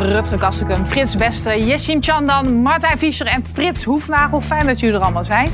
[0.00, 4.40] Rutger Kastekum, Frits Beste, Jessim Chandan, Martijn Fischer en Frits Hoefnagel.
[4.40, 5.50] Fijn dat jullie er allemaal zijn.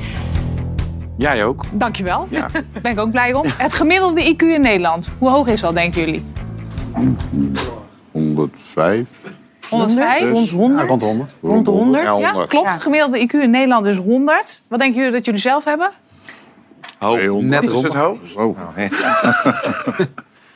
[1.18, 1.64] Jij ook.
[1.72, 2.27] Dankjewel.
[2.30, 2.48] Ja.
[2.53, 3.45] Daar ben ik ook blij om.
[3.57, 5.09] Het gemiddelde IQ in Nederland.
[5.18, 6.25] Hoe hoog is dat, denken jullie?
[8.11, 9.07] 105.
[9.71, 10.21] 105?
[10.21, 10.81] Dus- Rond 100?
[10.81, 11.36] Ja, rond 100.
[11.43, 12.04] Rond de 100.
[12.04, 12.49] Ja, Ja, 100.
[12.49, 12.67] klopt.
[12.67, 12.72] Ja.
[12.72, 14.63] Het gemiddelde IQ in Nederland is 100.
[14.68, 15.90] Wat denken jullie dat jullie zelf hebben?
[16.99, 17.18] Hoog.
[17.18, 17.63] 200.
[17.63, 18.18] Net is het hoog?
[18.36, 18.58] Oh,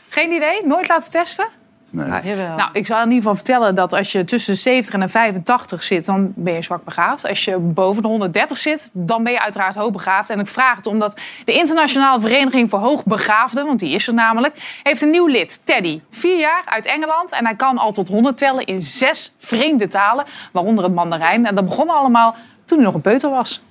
[0.08, 0.66] Geen idee?
[0.66, 1.46] Nooit laten testen?
[1.90, 2.20] Nee.
[2.22, 2.56] Jawel.
[2.56, 5.08] Nou, ik zal in ieder geval vertellen dat als je tussen de 70 en de
[5.08, 7.28] 85 zit, dan ben je zwak begaafd.
[7.28, 10.30] Als je boven de 130 zit, dan ben je uiteraard hoogbegaafd.
[10.30, 14.80] En ik vraag het omdat de Internationale Vereniging voor Hoogbegaafden, want die is er namelijk,
[14.82, 16.00] heeft een nieuw lid, Teddy.
[16.10, 20.24] Vier jaar uit Engeland en hij kan al tot 100 tellen in zes vreemde talen,
[20.52, 21.46] waaronder het Mandarijn.
[21.46, 22.34] En dat begon allemaal
[22.64, 23.62] toen hij nog een peuter was.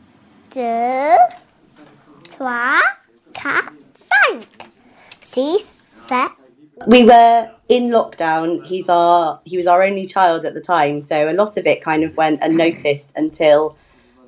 [2.40, 2.96] trois,
[3.32, 4.66] quatre, cinq,
[5.20, 5.64] six,
[6.08, 6.38] sept.
[6.88, 8.66] we were in lockdown.
[8.66, 11.82] He's our he was our only child at the time, so a lot of it
[11.82, 13.78] kind of went unnoticed until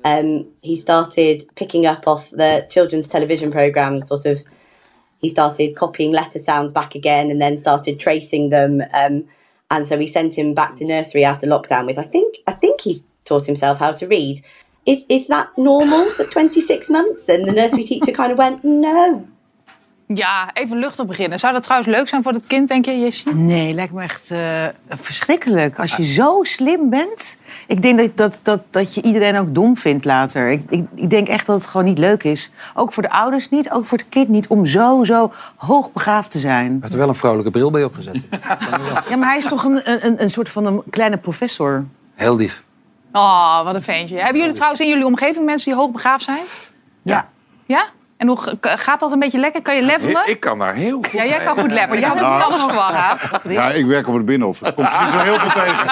[0.04, 4.08] um, he started picking up off the children's television programs.
[4.08, 4.42] Sort of,
[5.20, 8.82] he started copying letter sounds back again, and then started tracing them.
[8.94, 9.24] Um,
[9.70, 12.80] and so we sent him back to nursery after lockdown with I think I think
[12.80, 14.42] he's taught himself how to read.
[14.86, 17.28] Is is that normal for twenty six months?
[17.28, 19.26] And the nursery teacher kind of went no.
[20.06, 21.38] Ja, even luchtig beginnen.
[21.38, 23.34] Zou dat trouwens leuk zijn voor het kind, denk je, Jessie?
[23.34, 25.78] Nee, lijkt me echt eh, verschrikkelijk.
[25.78, 27.38] Als je zo slim bent.
[27.66, 30.50] Ik denk dat, dat, dat, dat je iedereen ook dom vindt later.
[30.50, 32.50] Ik, ik, ik denk echt dat het gewoon niet leuk is.
[32.74, 34.46] Ook voor de ouders niet, ook voor het kind niet.
[34.46, 36.66] Om zo, zo hoogbegaafd te zijn.
[36.66, 38.16] Hij heeft er wel een vrolijke bril bij opgezet.
[39.08, 41.84] Ja, maar hij is toch een, een, een soort van een kleine professor.
[42.14, 42.64] Heel lief.
[43.12, 44.18] Oh, wat een ventje.
[44.18, 46.42] Hebben jullie trouwens in jullie omgeving mensen die hoogbegaafd zijn?
[47.02, 47.28] Ja.
[47.66, 47.84] Ja?
[48.22, 49.62] En hoe gaat dat een beetje lekker?
[49.62, 50.22] Kan je levelen?
[50.28, 51.98] Ik kan daar heel goed Ja, jij kan goed levelen.
[51.98, 53.28] Je had het niet alles verwacht.
[53.48, 54.62] Ja, ik werk op het Binnenhof.
[54.62, 55.86] Er komt niet zo heel veel tegen.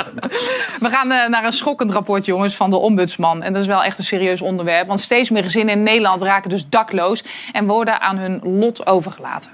[0.84, 3.42] We gaan eh, naar een schokkend rapport, jongens, van de ombudsman.
[3.42, 4.86] En dat is wel echt een serieus onderwerp.
[4.86, 7.24] Want steeds meer gezinnen in Nederland raken dus dakloos...
[7.52, 9.50] en worden aan hun lot overgelaten.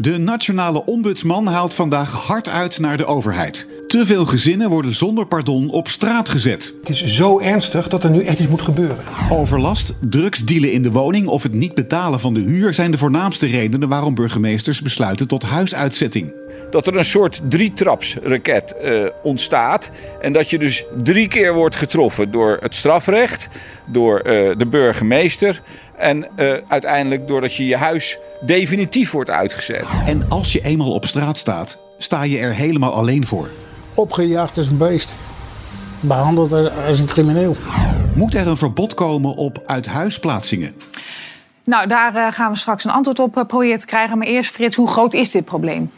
[0.00, 3.68] De nationale ombudsman haalt vandaag hard uit naar de overheid.
[3.86, 6.74] Te veel gezinnen worden zonder pardon op straat gezet.
[6.80, 8.96] Het is zo ernstig dat er nu echt iets moet gebeuren.
[9.30, 13.46] Overlast, drugsdealen in de woning of het niet betalen van de huur zijn de voornaamste
[13.46, 16.34] redenen waarom burgemeesters besluiten tot huisuitzetting.
[16.70, 19.90] dat er een soort drietrapsraket eh ontstaat.
[20.20, 23.48] En dat je dus drie keer wordt getroffen door het strafrecht,
[23.86, 25.62] door eh, de burgemeester
[25.96, 29.84] en eh, uiteindelijk doordat je je huis definitief wordt uitgezet.
[30.06, 33.48] En als je eenmaal op straat staat, sta je er helemaal alleen voor.
[33.94, 35.16] Opgejaagd als een beest.
[36.00, 37.54] Behandeld als- een crimineel.
[38.14, 40.74] Moet er een verbod komen op uithuisplaatsingen?
[41.64, 44.18] Nou, daar eh, gaan we straks een antwoord op eh, proberen te krijgen.
[44.18, 45.90] Maar eerst, Frits, hoe groot is dit probleem?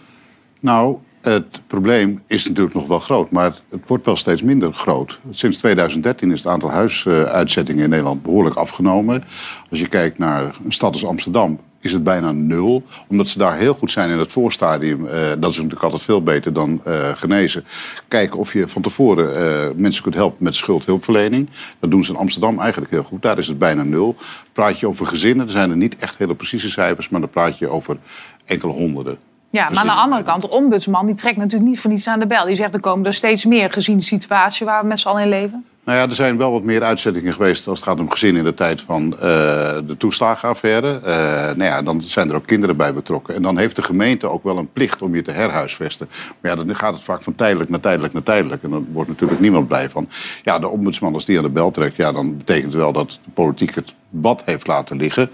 [0.61, 0.97] Nou,
[1.33, 5.19] het probleem is natuurlijk nog wel groot, maar het, wordt wel steeds minder groot.
[5.31, 9.25] Sinds 2013 is het aantal huisuitzettingen in Nederland behoorlijk afgenomen.
[9.71, 12.83] Als je kijkt naar een stad als Amsterdam, is het bijna nul.
[13.09, 15.07] Omdat ze daar heel goed zijn in het voorstadium.
[15.07, 17.65] eh, dat is natuurlijk altijd veel beter dan eh, genezen.
[18.09, 21.49] Kijken of je van tevoren eh, mensen kunt helpen met schuldhulpverlening.
[21.79, 23.23] Dat doen ze in Amsterdam eigenlijk heel goed.
[23.23, 24.17] Daar is het bijna nul.
[24.53, 27.59] Praat je over gezinnen, er zijn er niet echt hele precieze cijfers, maar dan praat
[27.59, 27.97] je over
[28.45, 29.19] enkele honderden.
[29.51, 32.19] Ja, maar aan de andere kant, de ombudsman die trekt natuurlijk niet voor niets aan
[32.19, 32.45] de bel.
[32.45, 35.23] Die zegt, er komen er steeds meer gezien de situatie waar we met z'n allen
[35.23, 35.65] in leven.
[35.85, 38.49] Nou ja, er zijn wel wat meer uitzettingen geweest als het gaat om gezinnen in
[38.49, 39.19] de tijd van eh,
[39.87, 41.01] de toeslagenaffaire.
[41.05, 41.15] Eh,
[41.57, 43.35] nou ja, dan zijn er ook kinderen bij betrokken.
[43.35, 46.09] En dan heeft de gemeente ook wel een plicht om je te herhuisvesten.
[46.41, 48.63] Maar ja, dan gaat het vaak van tijdelijk naar tijdelijk naar tijdelijk.
[48.63, 50.09] En dan wordt natuurlijk niemand blij van.
[50.43, 53.11] Ja, de ombudsman als die aan de bel trekt, ja, dan betekent het wel dat
[53.25, 55.31] de politiek het bad heeft laten liggen.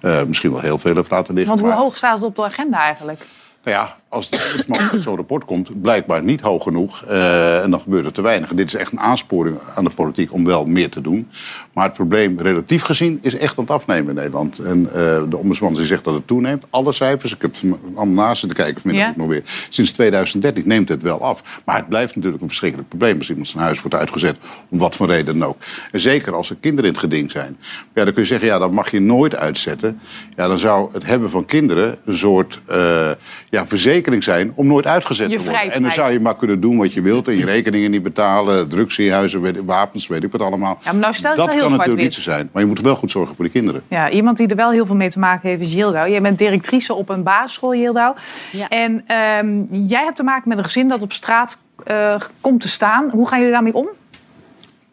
[0.00, 1.52] Eh, misschien wel heel veel heeft laten liggen.
[1.52, 3.26] Want hoe maar- hoog staat het op de agenda eigenlijk?
[3.64, 4.36] Nou ja, als de
[4.66, 7.02] ombudsman zo'n rapport komt, blijkbaar niet hoog genoeg.
[7.08, 8.50] eh, en dan gebeurt er te weinig.
[8.50, 11.28] En dit is echt een aansporing aan de politiek om wel meer te doen.
[11.72, 14.58] Maar het probleem, relatief gezien, is echt aan het afnemen in Nederland.
[14.58, 16.64] En eh, de ombudsman die zegt dat het toeneemt.
[16.70, 19.14] Alle cijfers, ik heb het allemaal naast zitten kijken vanmiddag Ja.
[19.16, 19.42] nog weer.
[19.68, 21.62] Sinds 2013 neemt het wel af.
[21.64, 24.36] Maar het blijft natuurlijk een verschrikkelijk probleem als iemand zijn huis wordt uitgezet.
[24.68, 25.56] Om wat voor reden dan ook.
[25.92, 27.56] En zeker als er kinderen in het geding zijn.
[27.94, 30.00] Ja, dan kun je zeggen, ja, dat mag je nooit uitzetten.
[30.36, 33.10] Ja, dan zou het hebben van kinderen een soort eh,
[33.50, 35.72] ja, verzekering zijn om nooit uitgezet Je te worden.
[35.72, 37.28] En dan zou je maar kunnen doen wat je wilt.
[37.28, 40.78] En je rekeningen niet betalen, drugs in je huizen, weet- wapens, weet ik wat allemaal.
[40.84, 42.48] Ja, maar nou stel je dat kan heel natuurlijk niet zo zijn.
[42.52, 43.82] Maar je moet wel goed zorgen voor die kinderen.
[43.88, 46.10] Ja, iemand die er wel heel veel mee te maken heeft is Yildau.
[46.10, 48.16] Jij bent directrice op een basisschool, Yildau.
[48.52, 48.68] Ja.
[48.68, 52.68] En ehm, jij hebt te maken met een gezin dat op straat eh, komt te
[52.68, 53.10] staan.
[53.10, 53.88] Hoe gaan jullie daarmee om?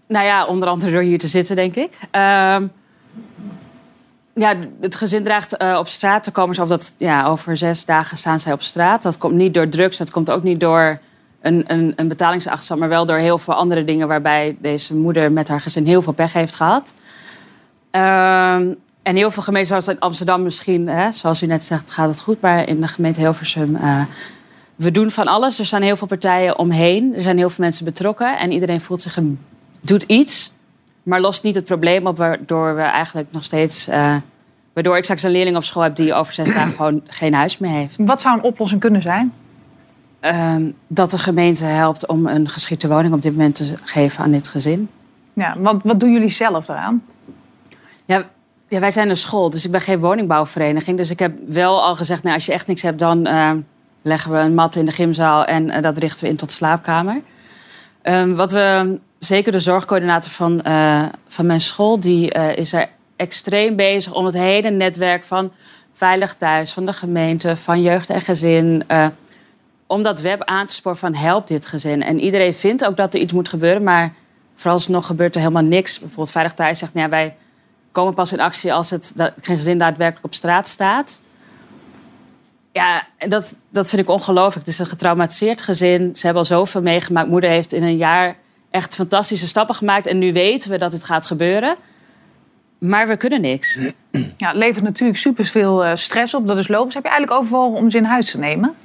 [0.08, 1.98] Nou ja, onder andere door hier te zitten, denk ik.
[2.12, 2.64] Ehm,
[4.34, 6.60] Ja, het gezin dreigt eh, op straat te komen.
[6.62, 9.04] Of dat, ja, over zes dagen staan zij op straat.
[9.04, 11.00] Dat komt niet door drugs, dat komt ook niet door
[11.42, 12.80] een, een, een betalingsachterstand...
[12.80, 14.08] maar wel door heel veel andere dingen...
[14.08, 16.94] waarbij deze moeder met haar gezin heel veel pech heeft gehad.
[17.92, 18.74] Ehm,
[19.04, 20.88] en heel veel gemeenten, zoals in Amsterdam misschien...
[20.88, 22.42] Hè, zoals u net zegt, gaat het goed.
[22.42, 23.76] Maar in de gemeente Hilversum...
[23.76, 24.02] eh,
[24.76, 25.60] we doen van alles.
[25.60, 27.16] Er staan heel veel partijen omheen.
[27.16, 28.38] Er zijn heel veel mensen betrokken.
[28.38, 29.40] En iedereen voelt zich een,
[29.82, 30.54] doet iets,
[31.04, 32.18] maar lost niet het probleem op.
[32.18, 33.88] Waardoor we eigenlijk nog steeds.
[33.88, 34.16] eh,
[34.74, 37.58] waardoor ik straks een leerling op school heb die over zes dagen gewoon geen huis
[37.58, 37.98] meer heeft.
[37.98, 39.34] Wat zou een oplossing kunnen zijn?
[40.20, 44.32] Ehm, dat de gemeente helpt om een geschikte woning op dit moment te geven aan
[44.32, 44.90] dit gezin.
[45.34, 47.04] Ja, wat, wat doen jullie zelf daaraan?
[48.06, 48.24] Ja,
[48.68, 50.98] ja, wij zijn een school, dus ik ben geen woningbouwvereniging.
[50.98, 53.52] Dus ik heb wel al gezegd, nou, als je echt niks hebt, dan eh,
[54.02, 57.22] leggen we een mat in de gymzaal en eh, dat richten we in tot slaapkamer.
[58.02, 62.90] Ehm, wat we, zeker de zorgcoördinator van, eh, van mijn school, die eh, is er
[63.16, 65.52] extreem bezig om het hele netwerk van
[65.94, 69.08] Veilig Thuis, van de gemeente, van jeugd en gezin, eh,
[69.88, 72.04] om dat web aan te sporen van help dit gezin.
[72.04, 74.14] En iedereen vindt ook dat er iets moet gebeuren, maar
[74.56, 76.00] vooralsnog gebeurt er helemaal niks.
[76.00, 77.36] Bijvoorbeeld Veilig Thuis zegt, nou ja, wij
[77.92, 81.22] komen pas in actie als het dat geen gezin daadwerkelijk op straat staat.
[82.72, 84.66] Ja, dat, dat vind ik ongelooflijk.
[84.66, 86.16] Het is een getraumatiseerd gezin.
[86.16, 87.30] Ze hebben al zoveel meegemaakt.
[87.30, 88.36] Moeder heeft in een jaar
[88.72, 90.08] echt fantastische stappen gemaakt.
[90.08, 91.76] En nu weten we dat het gaat gebeuren.
[92.78, 93.80] Maar we kunnen niks.
[94.38, 96.48] Ja, het levert natuurlijk super veel stress op.
[96.48, 96.94] Dat is logisch.
[96.94, 98.76] Heb je eigenlijk overwogen om ze in huis te nemen?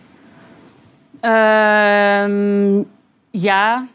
[1.20, 2.82] Ehm,
[3.30, 3.86] ja.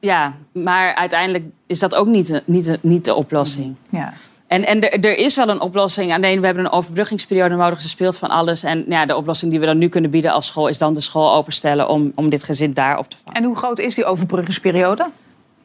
[0.00, 3.76] ja, maar uiteindelijk is dat ook niet de, niet de, niet de oplossing.
[3.90, 4.12] Ja.
[4.54, 6.12] En, en er, er is wel een oplossing.
[6.12, 7.80] Alleen we hebben een overbruggingsperiode nodig.
[7.80, 8.62] Ze speelt van alles.
[8.62, 10.68] En ja, de oplossing die we dan nu kunnen bieden als school...
[10.68, 13.40] is dan de school openstellen om, om dit gezin daar op te vangen.
[13.40, 15.10] En hoe groot is die overbruggingsperiode?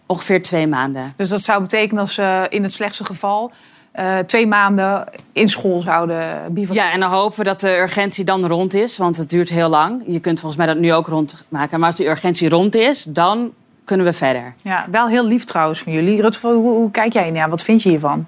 [0.05, 1.13] Ongeveer twee maanden.
[1.17, 3.51] Dus dat zou betekenen als ze in het slechtste geval...
[3.91, 6.87] eh, twee maanden in school zouden bivakeren.
[6.87, 8.97] Ja, en dan hopen we dat de urgentie dan rond is.
[8.97, 10.03] Want het duurt heel lang.
[10.07, 11.79] Je kunt volgens mij dat nu ook rondmaken.
[11.79, 13.51] Maar als die urgentie rond is, dan
[13.83, 14.53] kunnen we verder.
[14.63, 16.21] Ja, wel heel lief trouwens van jullie.
[16.21, 17.49] Rutger, hoe, hoe kijk jij naar?
[17.49, 18.25] Wat vind je hiervan?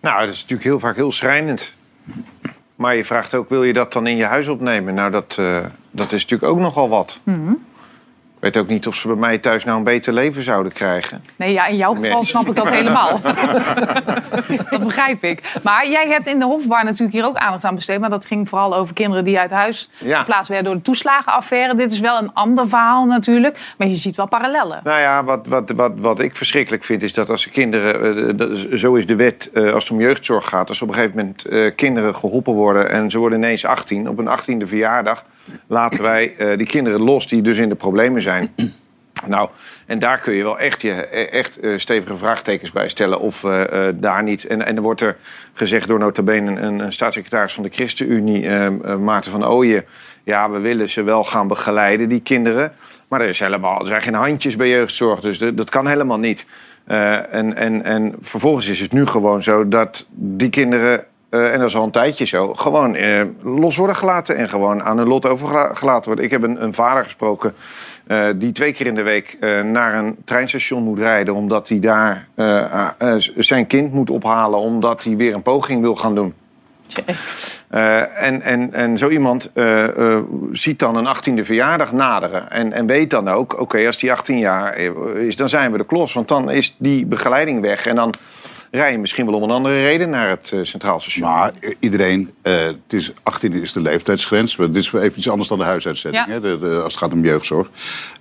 [0.00, 1.74] Nou, dat is natuurlijk heel vaak heel schrijnend.
[2.74, 4.94] Maar je vraagt ook, wil je dat dan in je huis opnemen?
[4.94, 7.20] Nou, dat, eh, dat is natuurlijk ook nogal wat.
[7.24, 7.69] Ik
[8.40, 11.22] weet ook niet of ze bij mij thuis nou een beter leven zouden krijgen.
[11.36, 12.24] Nee, ja, in jouw geval Nee.
[12.24, 13.20] snap ik dat helemaal.
[14.70, 15.58] dat begrijp ik.
[15.62, 18.00] Maar jij hebt in de Hofbar natuurlijk hier ook aandacht aan besteed.
[18.00, 20.18] Maar dat ging vooral over kinderen die uit huis Ja.
[20.18, 21.74] geplaatst werden door de toeslagenaffaire.
[21.74, 23.58] Dit is wel een ander verhaal natuurlijk.
[23.78, 24.80] Maar je ziet wel parallellen.
[24.84, 28.38] Nou ja, wat, wat, wat, wat ik verschrikkelijk vind is dat als de kinderen...
[28.38, 30.68] eh, zo is de wet eh, als het om jeugdzorg gaat.
[30.68, 32.90] Als op een gegeven moment eh, kinderen geholpen worden...
[32.90, 35.24] en ze worden ineens 18, op een 18e verjaardag...
[35.66, 38.28] laten wij die kinderen los die dus in de problemen zijn.
[39.26, 39.48] Nou,
[39.86, 43.88] en daar kun je wel echt, je, echt eh, stevige vraagtekens bij stellen of eh,
[43.88, 44.46] eh, daar niet...
[44.46, 45.16] En, en er wordt er
[45.52, 49.84] gezegd door nota bene een, een staatssecretaris van de ChristenUnie, Maarten van Ooyen...
[50.24, 52.72] ja, we willen ze wel gaan begeleiden, die kinderen.
[53.08, 56.46] Maar er, is helemaal, er zijn geen handjes bij jeugdzorg, dus dat kan helemaal niet.
[56.86, 61.04] En, en, en vervolgens is het nu gewoon zo dat die kinderen...
[61.30, 62.96] en dat is al een tijdje zo, gewoon
[63.42, 66.24] los worden gelaten en gewoon aan hun lot overgelaten worden.
[66.24, 67.54] Ik heb een, een vader gesproken
[68.10, 71.78] eh, die twee keer in de week eh, naar een treinstation moet rijden, omdat hij
[71.80, 76.34] daar eh, ah, zijn kind moet ophalen, omdat hij weer een poging wil gaan doen.
[77.68, 79.52] En, en, en zo iemand
[80.52, 82.50] ziet dan een 18e verjaardag naderen.
[82.50, 84.76] En, en weet dan ook, oké, als die 18 jaar
[85.16, 86.12] is, dan zijn we de klos.
[86.12, 87.86] Want dan is die begeleiding weg.
[87.86, 88.14] En dan
[88.70, 91.28] rij je misschien wel om een andere reden naar het eh, Centraal Station.
[91.30, 94.56] Maar eh, iedereen, eh, het is 18 is de leeftijdsgrens.
[94.56, 96.26] Maar dit is even iets anders dan de huisuitzetting.
[96.26, 96.32] Ja.
[96.32, 97.70] Hè, de, de- als het gaat om jeugdzorg.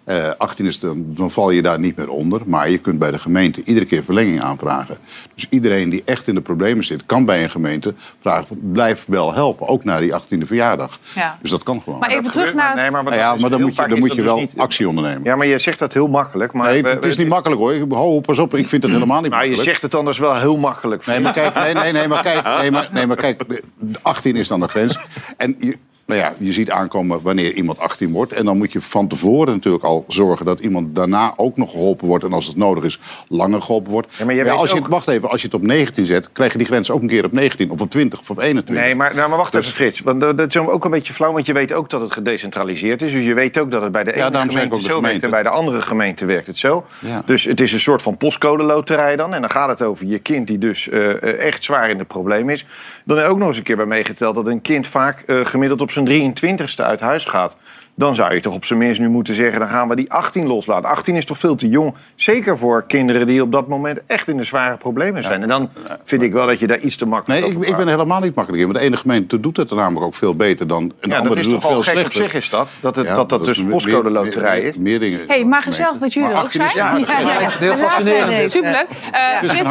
[0.03, 2.41] Eh 18 is dan, dan val je daar niet meer onder.
[2.45, 4.97] Maar je kunt bij de gemeente iedere keer verlenging aanvragen.
[5.35, 9.33] Dus iedereen die echt in de problemen zit, kan bij een gemeente vragen: blijf wel
[9.33, 9.67] helpen.
[9.67, 10.99] Ook na die 18e verjaardag.
[11.15, 11.37] Ja.
[11.41, 11.99] Dus dat kan gewoon.
[11.99, 12.81] Maar even terug naar het...
[12.81, 15.23] Nee, maar, Nou ja, maar dan moet je, dan moet je wel actie ondernemen.
[15.23, 16.53] Ja, maar je zegt dat heel makkelijk.
[16.53, 17.97] Maar Nee, we- het is we- niet makkelijk hoor.
[17.97, 19.69] Ho, pas op, ik vind het helemaal niet Maar je makkelijk.
[19.69, 21.05] zegt het anders wel heel makkelijk.
[21.05, 23.99] Nee, maar kijk, nee, nee, nee, maar kijk, nee, maar, nee, maar kijk de- de
[24.01, 24.99] 18 is dan de grens.
[25.37, 25.77] En je,
[26.09, 28.33] nou ja, je ziet aankomen wanneer iemand 18 wordt.
[28.33, 32.07] En dan moet je van tevoren natuurlijk al zorgen dat iemand daarna ook nog geholpen
[32.07, 32.23] wordt.
[32.23, 34.15] En als het nodig is, langer geholpen wordt.
[34.17, 36.51] Ja, maar weet als je, ook- wacht even, als je het op 19 zet, krijg
[36.51, 38.85] je die grens ook een keer op 19 of op 20 of op 21.
[38.85, 40.01] Nee, maar, nou, maar wacht Dus- even, Frits.
[40.01, 43.11] Want dat is ook een beetje flauw, want je weet ook dat het gedecentraliseerd is.
[43.11, 45.01] Dus je weet ook dat het bij de Ja, ene ik gemeente ook de zo
[45.01, 46.85] werkt en bij de andere gemeente werkt het zo.
[46.99, 47.21] Ja.
[47.25, 49.33] Dus het is een soort van postcode loterij dan.
[49.33, 52.03] En dan gaat het over je kind die dus eh, eh, echt zwaar in de
[52.03, 52.65] probleem is.
[53.05, 55.81] Dan er ook nog eens een keer bij meegeteld dat een kind vaak eh, gemiddeld
[55.81, 57.55] op zijn 23ste uit huis gaat.
[57.95, 59.59] Dan zou je toch op zijn minst nu moeten zeggen...
[59.59, 60.89] dan gaan we die 18 loslaten.
[60.89, 61.95] 18 is toch veel te jong.
[62.15, 65.41] Zeker voor kinderen die op dat moment echt in de zware problemen zijn.
[65.41, 65.69] En dan
[66.05, 68.35] vind ik wel dat je daar iets te makkelijk Nee, ik, ik ben helemaal niet
[68.35, 68.67] makkelijk in.
[68.69, 70.81] Want de ene gemeente doet het er namelijk ook veel beter dan...
[70.81, 72.23] En de Ja, dat andere is doet toch het veel gek op slechter.
[72.23, 72.67] zich is dat?
[72.81, 74.75] Dat het, Ja, dat, dat is dus postcode meer- loterij is.
[74.77, 75.19] Meer dingen.
[75.27, 76.85] hey, maar gezellig dat jullie er ook 18 is- zijn.
[76.85, 78.51] ja, dat is echt heel fascinerend.
[78.51, 78.87] Superleuk.
[79.11, 79.65] Eh, een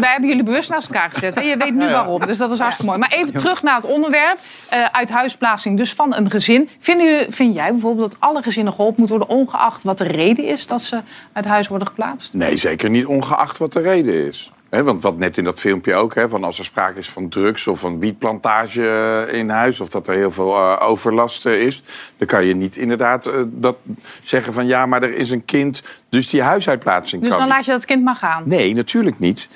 [0.00, 1.34] wij hebben jullie bewust naast elkaar gezet.
[1.34, 1.40] Hè?
[1.40, 2.98] Je weet nu waarom, dus dat is hartstikke mooi.
[3.08, 4.38] Maar even terug naar het onderwerp.
[4.72, 6.68] Eh uit huisplaatsing dus van een gezin.
[6.78, 9.36] Vind, u, vind jij bijvoorbeeld dat alle gezinnen geholpen moeten worden...
[9.36, 11.00] ongeacht wat de reden is dat ze
[11.32, 12.34] uit huis worden geplaatst?
[12.34, 14.52] Nee, zeker niet ongeacht wat de reden is.
[14.70, 17.66] Want wat net in dat filmpje ook, hè, van als er sprake is van drugs
[17.66, 18.88] of een wietplantage
[19.28, 21.82] eh, in huis, of dat er heel veel eh, overlast eh, is,
[22.16, 23.76] dan kan je niet inderdaad eh, dat
[24.22, 27.56] zeggen van ja, maar er is een kind, dus die huisuitplaatsing Dus kan dan niet.
[27.56, 28.42] laat je dat kind maar gaan.
[28.46, 29.48] Nee, natuurlijk niet.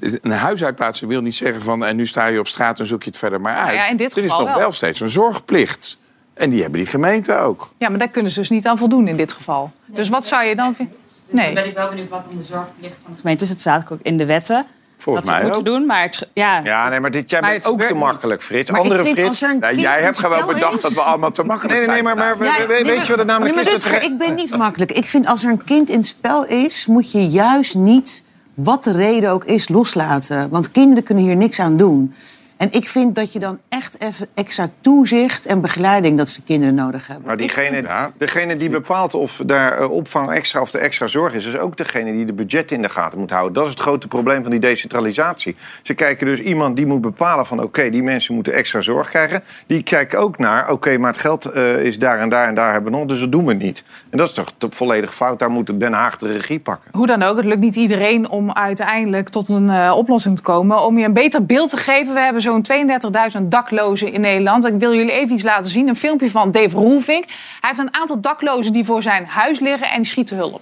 [0.00, 3.08] Een huisuitplaatsing wil niet zeggen van en nu sta je op straat en zoek je
[3.10, 3.64] het verder maar uit.
[3.66, 4.58] Nou ja, in dit er is nog wel.
[4.58, 5.98] wel steeds een zorgplicht.
[6.34, 7.70] En die hebben die gemeenten ook.
[7.78, 9.70] Ja, maar daar kunnen ze dus niet aan voldoen in dit geval.
[9.86, 10.96] Dus wat zou je dan vinden?
[11.26, 11.44] Dus Nee.
[11.44, 13.50] dan ben ik wel benieuwd wat om de zorgplicht van de gemeente is.
[13.50, 14.66] Het staat ook in de wetten.
[14.98, 15.78] Volgens dat ze mij moeten ook.
[15.78, 18.70] doen, maar het, ja, Ja, nee, maar dit, jij Maar bent ook te makkelijk, Frits.
[18.70, 19.40] Maar Andere vind Frits...
[19.40, 22.04] Ja, kind jij hebt gewoon bedacht is- dat we allemaal te makkelijk Nee, nee, nee,
[22.04, 22.16] zijn.
[22.18, 23.82] maar, maar Ja, we- we- nee, weet je wat het namelijk nee, maar is?
[23.82, 24.92] Dat Ik ben niet makkelijk.
[24.92, 28.22] Ik vind als er een kind in spel is, moet je juist niet,
[28.54, 30.48] wat de reden ook is, loslaten.
[30.48, 32.14] Want kinderen kunnen hier niks aan doen.
[32.62, 36.74] En ik vind dat je dan echt even extra toezicht en begeleiding dat ze kinderen
[36.74, 37.26] nodig hebben.
[37.26, 41.34] Maar diegene, vind- degene die bepaalt of daar eh, opvang extra of de extra zorg
[41.34, 41.46] is...
[41.46, 43.52] is ook degene die de budget in de gaten moet houden.
[43.52, 45.56] Dat is het grote probleem van die decentralisatie.
[45.82, 47.62] Ze kijken dus iemand die moet bepalen van...
[47.62, 49.42] oké, die mensen moeten extra zorg krijgen.
[49.66, 52.72] Die kijken ook naar, oké, maar het geld eh, is daar en daar en daar
[52.72, 53.06] hebben we nog...
[53.06, 53.84] dus dat doen we niet.
[54.10, 55.38] En dat is toch volledig fout.
[55.38, 56.90] Daar moet Den Haag de regie pakken.
[56.92, 60.84] Hoe dan ook, het lukt niet iedereen om uiteindelijk tot een eh, oplossing te komen.
[60.84, 64.66] Om je een beter beeld te geven, we hebben zo'n 32.000 daklozen in Nederland.
[64.66, 67.24] Ik wil jullie even iets laten zien, een filmpje van Dave Roelvink.
[67.60, 70.60] Hij heeft een aantal daklozen die voor zijn huis liggen en die schieten hulp.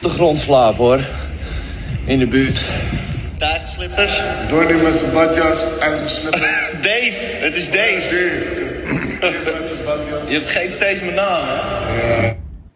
[0.00, 1.00] de grond slapen hoor.
[2.04, 2.64] In de buurt.
[3.74, 4.20] Slippers.
[4.48, 6.42] Door nu met zijn badjas en zijn slippers.
[6.82, 8.42] Dave, het is Dave.
[10.28, 12.32] Je vergeet steeds mijn naam, hè?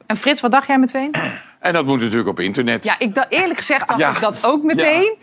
[0.06, 1.14] En Frits, wat dacht jij meteen?
[1.60, 2.84] En dat moet natuurlijk op internet.
[2.84, 4.10] Ja, ik dacht, eerlijk gezegd dacht Ja.
[4.10, 5.14] ik dat ook meteen.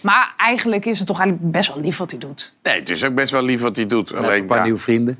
[0.00, 2.54] Maar eigenlijk is het toch eigenlijk best wel lief wat hij doet.
[2.62, 4.14] Nee, het is ook best wel lief wat hij doet.
[4.14, 4.62] Alleen, een paar ja.
[4.64, 5.18] nieuwe vrienden.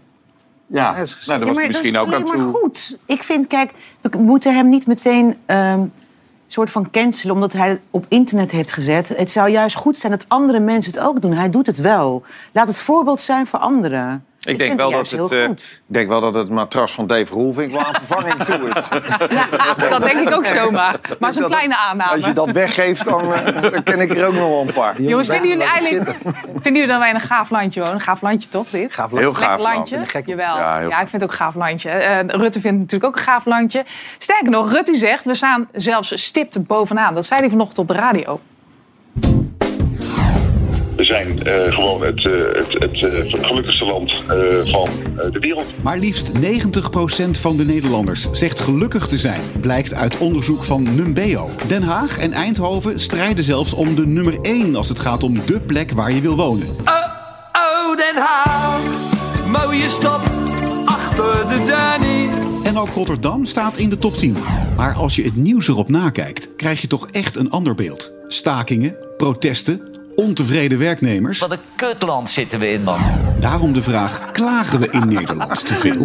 [0.67, 2.61] Ja, nou, Ja, was maar misschien dat ook is aan alleen maar toe.
[2.61, 2.99] goed.
[3.07, 5.81] Ik vind, kijk, we moeten hem niet meteen ehm
[6.53, 7.35] soort van cancelen...
[7.35, 9.09] omdat hij het op internet heeft gezet.
[9.09, 11.33] Het zou juist goed zijn dat andere mensen het ook doen.
[11.33, 12.23] Hij doet het wel.
[12.53, 14.25] Laat het voorbeeld zijn voor anderen.
[14.41, 15.63] Ik denk, vind wel dat het, eh, goed.
[15.89, 18.75] ik denk wel dat het matras van Dave Roelvink wel aan vervanging toe is.
[19.91, 21.01] Dat denk ik ook zomaar.
[21.19, 22.13] Maar zo'n kleine aanname.
[22.13, 25.03] Als je dat weggeeft, dan, eh, dan ken ik er ook nog wel een paar.
[25.03, 26.17] Jongens, vinden jullie eigenlijk
[26.53, 27.95] vinden jullie dat wij in een gaaf landje wonen?
[27.95, 28.93] Een gaaf landje toch, dit?
[28.93, 29.23] Gaaf land.
[29.23, 29.91] Heel gaaf land.
[29.91, 30.23] landje.
[30.25, 30.57] Jawel.
[30.57, 31.91] Ja, Ja, ik vind het ook een gaaf landje.
[31.91, 33.85] Eh, Rutte vindt het natuurlijk ook een gaaf landje.
[34.19, 37.15] Sterker nog, Rutte zegt, we staan zelfs stipt bovenaan.
[37.15, 38.41] Dat zei hij vanochtend op de radio.
[40.99, 45.39] We zijn eh, gewoon het, eh, het, het eh, gelukkigste land eh, van eh, de
[45.39, 45.67] wereld.
[45.83, 51.49] Maar liefst 90% van de Nederlanders zegt gelukkig te zijn, blijkt uit onderzoek van Numbeo.
[51.69, 55.61] Den Haag en Eindhoven strijden zelfs om de nummer 1 als het gaat om de
[55.61, 56.69] plek waar je wil wonen.
[56.69, 58.81] Oh, Den Haag,
[59.47, 60.21] mooie stad,
[60.85, 62.29] achter de Danny.
[62.65, 64.37] En ook Rotterdam staat in de top 10.
[64.77, 68.13] Maar als je het nieuws erop nakijkt, krijg je toch echt een ander beeld.
[68.29, 71.39] Stakingen, protesten, ontevreden werknemers.
[71.39, 73.01] Wat een kutland zitten we in, man.
[73.41, 76.05] Daarom de vraag, klagen we in Nederland te veel?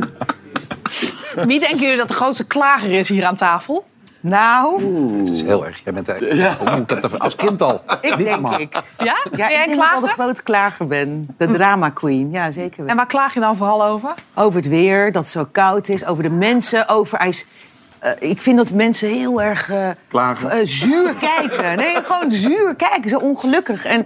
[1.46, 3.86] Wie denken jullie dat de grootste klager is hier aan tafel?
[4.20, 4.84] Nou,
[5.17, 5.82] Het is heel erg.
[5.84, 6.13] Jij bent er,
[6.62, 7.82] oh, ik heb het als kind al.
[8.01, 8.48] ik denk.
[8.48, 8.58] Ja?
[8.58, 8.72] ik.
[8.72, 11.27] Ben Ja, jij ik een denk dat ik wel de grote klager ben.
[11.38, 12.88] De drama queen, ja zeker wel.
[12.88, 14.13] En waar klaag je dan vooral over?
[14.36, 16.05] Over het weer, dat het zo koud is.
[16.05, 17.46] Over de mensen, over ijs.
[18.03, 21.77] Eh, ik vind dat mensen heel erg eh, eh, zuur kijken.
[21.77, 23.86] Nee, gewoon zuur kijken, zo ongelukkig.
[23.86, 24.05] En,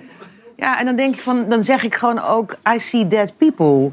[0.55, 3.91] ja, en dan denk ik van, dan zeg ik gewoon ook, I see dead people.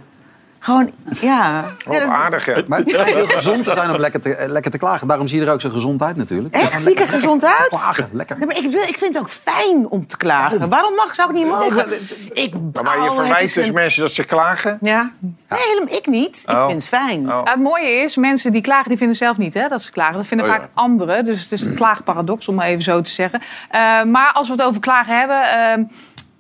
[0.65, 0.91] Gewoon,
[1.21, 1.65] ja.
[1.89, 2.63] Oh, Ja, aardig, hè?
[2.67, 5.07] Maar het schijnt heel gezond te zijn om lekker te, eh, lekker te klagen.
[5.09, 6.55] Daarom zie je er ook zo gezond uit natuurlijk.
[6.55, 6.83] Echt?
[6.83, 7.69] Zie ik er gezond uit?
[7.69, 8.39] Klagen, lekker.
[8.39, 10.69] Nee, maar ik, wil, ik vind het ook fijn om te klagen.
[10.69, 11.91] Waarom mag, zou ik niet mogen?
[12.33, 14.79] Ik Maar je is dus een- mensen dat ze klagen?
[14.81, 15.13] Ja.
[15.21, 16.45] Nee, helemaal ik niet.
[16.49, 16.67] Ik Oh.
[16.67, 17.27] vind het fijn.
[17.27, 20.15] Ja, het mooie is, mensen die klagen, die vinden zelf niet hè, dat ze klagen.
[20.17, 20.59] Dat vinden Oh ja.
[20.59, 21.25] vaak anderen.
[21.25, 23.41] Dus het is een klaagparadox, om maar even zo te zeggen.
[23.71, 25.43] Eh, maar als we het over klagen hebben...
[25.43, 25.85] eh,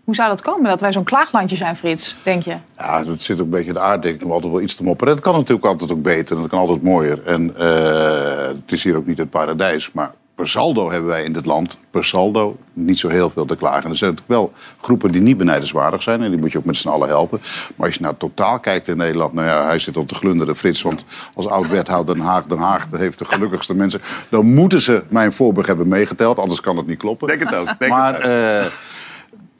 [0.04, 2.54] hoe zou dat komen dat wij zo'n klaaglandje zijn, Frits, denk je?
[2.78, 4.76] Ja, het zit ook een beetje in de aard, denk ik, om altijd wel iets
[4.76, 5.14] te mopperen.
[5.14, 7.22] Het kan natuurlijk altijd ook beter en het kan altijd mooier.
[7.26, 11.32] En eh, het is hier ook niet het paradijs, maar per saldo hebben wij in
[11.32, 13.90] dit land, per saldo, niet zo heel veel te klagen.
[13.90, 16.22] Er zijn natuurlijk wel groepen die niet benijdenswaardig zijn.
[16.22, 17.40] En die moet je ook met z'n allen helpen.
[17.76, 20.56] Maar als je naar totaal kijkt in Nederland, nou ja, hij zit op de glunderen,
[20.56, 20.82] Frits.
[20.82, 24.00] Want als oud-wethouder Den Haag, Den Haag heeft de gelukkigste mensen.
[24.28, 27.28] Dan moeten ze mijn voorburg hebben meegeteld, anders kan het niet kloppen.
[27.28, 27.78] Denk het ook.
[27.78, 28.30] Denk maar het ook.
[28.30, 28.66] eh,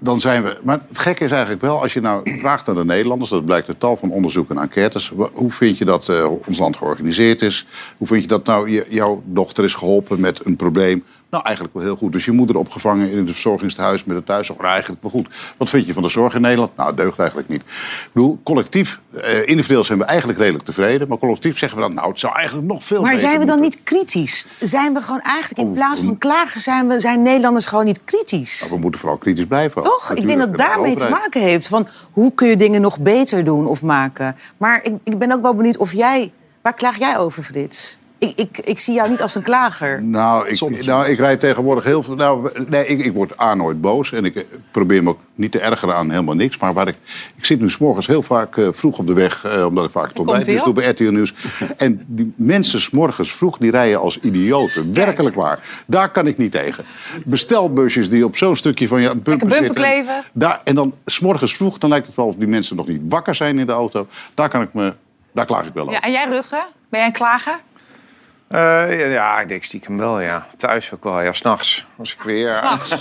[0.04, 0.56] dan zijn we.
[0.62, 3.68] Maar het gekke is eigenlijk wel, als je nou vraagt aan de Nederlanders, dat blijkt
[3.68, 5.12] uit tal van onderzoeken en enquêtes.
[5.32, 7.66] Hoe vind je dat eh, ons land georganiseerd is?
[7.96, 11.04] Hoe vind je dat nou je, jouw dochter is geholpen met een probleem?
[11.34, 12.12] Nou, eigenlijk wel heel goed.
[12.12, 14.58] Dus je moeder opgevangen in het verzorgingstehuis met het thuiszorg.
[14.58, 15.28] Nou, eigenlijk wel goed.
[15.56, 16.76] Wat vind je van de zorg in Nederland?
[16.76, 17.60] Nou, deugt eigenlijk niet.
[17.60, 21.08] Ik bedoel, collectief, eh, individueel zijn we eigenlijk redelijk tevreden.
[21.08, 23.46] Maar collectief zeggen we dan, nou, het zou eigenlijk nog veel Maar beter zijn we
[23.46, 23.78] dan moeten.
[23.78, 24.46] niet kritisch?
[24.60, 28.00] Zijn we gewoon eigenlijk, Oh, in plaats van klagen, zijn, we, zijn Nederlanders gewoon niet
[28.04, 28.60] kritisch?
[28.60, 29.82] Nou, we moeten vooral kritisch blijven.
[29.82, 30.12] Toch?
[30.12, 31.68] Ik denk dat daarmee te maken heeft.
[31.68, 34.36] Van hoe kun je dingen nog beter doen of maken?
[34.56, 36.32] Maar ik, ik ben ook wel benieuwd of jij...
[36.62, 37.98] Waar klaag jij over, Frits?
[38.18, 40.02] Ik, ik, ik zie jou niet als een klager.
[40.02, 42.14] Nou, ik, nou, ik rijd tegenwoordig heel veel.
[42.14, 44.12] Nou, nee, ik, ik word A nooit boos.
[44.12, 46.58] En ik eh, probeer me ook niet te ergeren aan helemaal niks.
[46.58, 46.96] Maar waar ik,
[47.36, 49.90] ik zit nu 's morgens heel vaak eh, vroeg op de weg, eh, omdat ik
[49.90, 50.74] vaak tot bij dus doe op.
[50.74, 51.34] bij RTL Nieuws.
[51.76, 54.94] En die mensen 's morgens vroeg, die rijden als idioten.
[54.94, 55.82] Werkelijk waar.
[55.86, 56.84] Daar kan ik niet tegen.
[57.24, 59.74] Bestelbusjes die op zo'n stukje van ja, bumper bumper zitten.
[59.74, 60.24] kleven.
[60.32, 63.00] Daar, en dan 's morgens vroeg, dan lijkt het wel of die mensen nog niet
[63.08, 64.06] wakker zijn in de auto.
[64.34, 64.94] Daar kan ik me,
[65.32, 65.94] daar klaag ik wel over.
[65.94, 66.66] Ja, en jij, Rutger?
[66.88, 67.60] Ben jij een klager?
[68.48, 70.46] Eh, ja, ja, ik denk stiekem wel, ja.
[70.56, 71.86] Thuis ook wel, ja, s'nachts.
[71.98, 72.98] Als ik weer, S'nachts?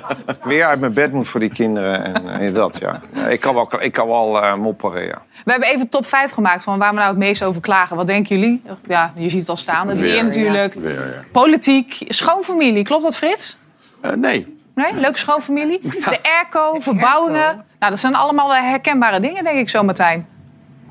[0.44, 3.00] weer uit mijn bed moet voor die kinderen en, en dat, ja.
[3.28, 5.22] Ik kan wel, ik kan wel eh, mopperen, ja.
[5.44, 7.96] We hebben even top 5 gemaakt van waar we nou het meest over klagen.
[7.96, 8.62] Wat denken jullie?
[8.88, 9.88] Ja, je ziet het al staan.
[9.88, 10.74] Het weer natuurlijk.
[10.74, 11.22] Weer, ja.
[11.32, 12.84] Politiek, schoonfamilie.
[12.84, 13.58] Klopt dat, Frits?
[14.00, 14.58] Eh, nee.
[14.74, 14.94] Nee?
[14.94, 15.80] Leuke schoonfamilie?
[15.82, 17.64] De airco, verbouwingen.
[17.78, 20.33] Nou, dat zijn allemaal wel herkenbare dingen, denk ik zo, Martijn.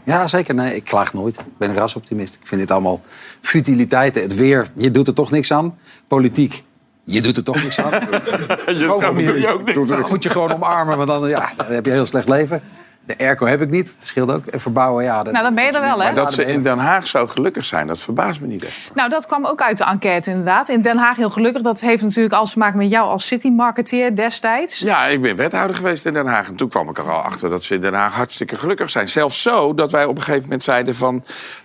[0.04, 0.56] Ja, zeker.
[0.56, 1.40] Nee, ik klaag nooit.
[1.40, 2.36] Ik ben een rasoptimist.
[2.36, 3.02] Ik vind dit allemaal
[3.42, 4.22] futiliteiten.
[4.22, 5.78] Het weer, je doet er toch niks aan.
[6.08, 6.64] Politiek,
[7.04, 7.92] je doet er toch niks aan.
[8.66, 10.06] Schoonfamilie, je ook niks aan.
[10.10, 12.62] moet je gewoon omarmen, want dan, ja, dan heb je een heel slecht leven.
[13.06, 14.46] De airco heb ik niet, dat scheelt ook.
[14.46, 15.24] En verbouwen, ja.
[15.24, 16.04] Dat, Nou, dan ben je er wel, hè?
[16.04, 18.78] Maar dat ze in Den Haag zo gelukkig zijn, dat verbaast me niet echt.
[18.94, 20.70] Nou, dat kwam ook uit de enquête inderdaad.
[20.70, 21.62] In Den Haag heel gelukkig.
[21.62, 24.80] Dat heeft natuurlijk alles te maken met jou als city-marketeer destijds.
[24.80, 26.48] Ja, ik ben wethouder geweest in Den Haag.
[26.48, 29.10] En toen kwam ik er al achter dat ze in Den Haag hartstikke gelukkig zijn.
[29.10, 31.24] Zelfs zo dat wij op een gegeven moment zeiden van...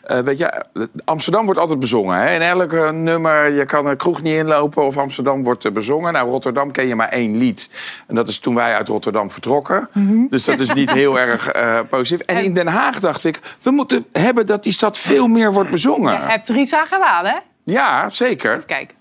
[0.09, 0.65] eh, weet je,
[1.05, 2.19] Amsterdam wordt altijd bezongen.
[2.19, 2.35] Hè?
[2.35, 6.13] In elk eh, nummer, je kan een kroeg niet inlopen of Amsterdam wordt eh, bezongen.
[6.13, 7.71] Nou, Rotterdam ken je maar één lied.
[8.07, 9.89] En dat is toen wij uit Rotterdam vertrokken.
[10.31, 12.27] Dus dat is niet heel erg eh, positief.
[12.27, 15.71] En in Den Haag dacht ik, we moeten hebben dat die stad veel meer wordt
[15.71, 16.13] bezongen.
[16.13, 17.37] Je hebt er iets aan gedaan, hè?
[17.65, 18.59] Ja, zeker.
[18.67, 18.95] Kijk.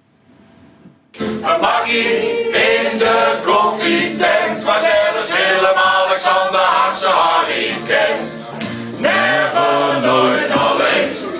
[1.19, 7.76] Een bakkie in de koffietent waar zelfs Willem-Alexander Haagse Harry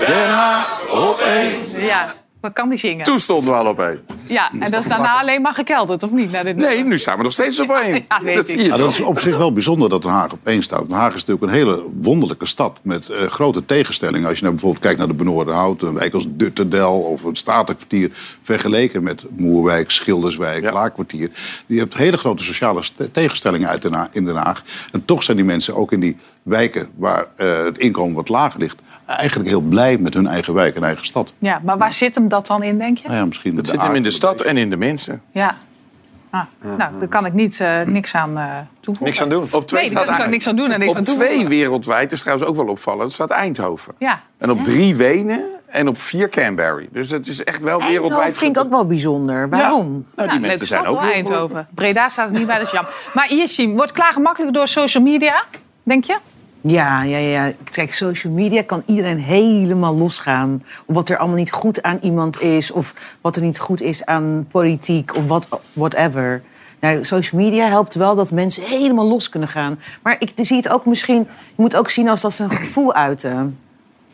[0.07, 1.81] Den Haag op één.
[1.85, 3.05] Ja, wat kan die zingen?
[3.05, 3.99] Toen stonden we al op één.
[4.27, 6.43] Ja, en dat is daarna alleen maar gekelderd, of niet?
[6.55, 8.05] Nee, nu staan we nog steeds op één.
[8.23, 10.39] Ja, dat zie je Ja, dat is op zich wel bijzonder dat Den Haag op
[10.43, 10.87] één staat.
[10.89, 14.27] Den Haag is natuurlijk een hele wonderlijke stad met eh, grote tegenstellingen.
[14.27, 18.09] Als je nou bijvoorbeeld kijkt naar de Benoordenhout, een wijk als Dutterdel of een Statenkwartier,
[18.41, 21.29] vergeleken met Moerwijk, Schilderswijk, Laakkwartier.
[21.65, 24.63] Je hebt hele grote sociale st- tegenstellingen uit Den Haag, in Den Haag.
[24.91, 28.59] En toch zijn die mensen ook in die wijken waar eh, het inkomen wat lager
[28.59, 31.33] ligt, eigenlijk heel blij met hun eigen wijk en eigen stad.
[31.37, 33.03] Ja, maar waar zit hem dat dan in, denk je?
[33.07, 35.21] Nou ja, misschien Het de zit hem in de stad en in de mensen.
[35.31, 35.57] Ja.
[36.29, 36.41] Ah,
[36.77, 38.43] nou, daar kan ik niet, eh, niks aan eh
[38.79, 39.05] toevoegen.
[39.05, 39.47] Niks aan doen.
[39.51, 41.47] Op twee Nee, staat daar kan ik niks aan doen en niks Op aan twee
[41.47, 43.11] wereldwijd is trouwens ook wel opvallend.
[43.11, 43.93] staat Eindhoven.
[43.97, 44.21] Ja.
[44.37, 46.87] En op drie Wenen en op vier Canberry.
[46.91, 48.37] Dus het is echt wel Eindhoven wereldwijd.
[48.37, 49.49] vind ik ook wel bijzonder.
[49.49, 49.85] Waarom?
[49.85, 51.01] Nou, die Nou, mensen leuke zijn stad ook.
[51.01, 51.67] Eindhoven.
[51.73, 52.93] Breda staat er niet bij, dat is jammer.
[53.13, 55.43] Maar Jessim, wordt klagen makkelijker door social media,
[55.83, 56.17] denk je?
[56.67, 57.51] Ja, ja, ja.
[57.71, 60.63] Kijk, social media kan iedereen helemaal losgaan.
[60.85, 62.71] Wat er allemaal niet goed aan iemand is.
[62.71, 65.15] Of wat er niet goed is aan politiek.
[65.15, 66.41] Of wat, whatever.
[66.79, 69.79] Nou, social media helpt wel dat mensen helemaal los kunnen gaan.
[70.01, 71.17] Maar ik zie het ook misschien...
[71.45, 73.57] Je moet ook zien als dat ze een gevoel uiten.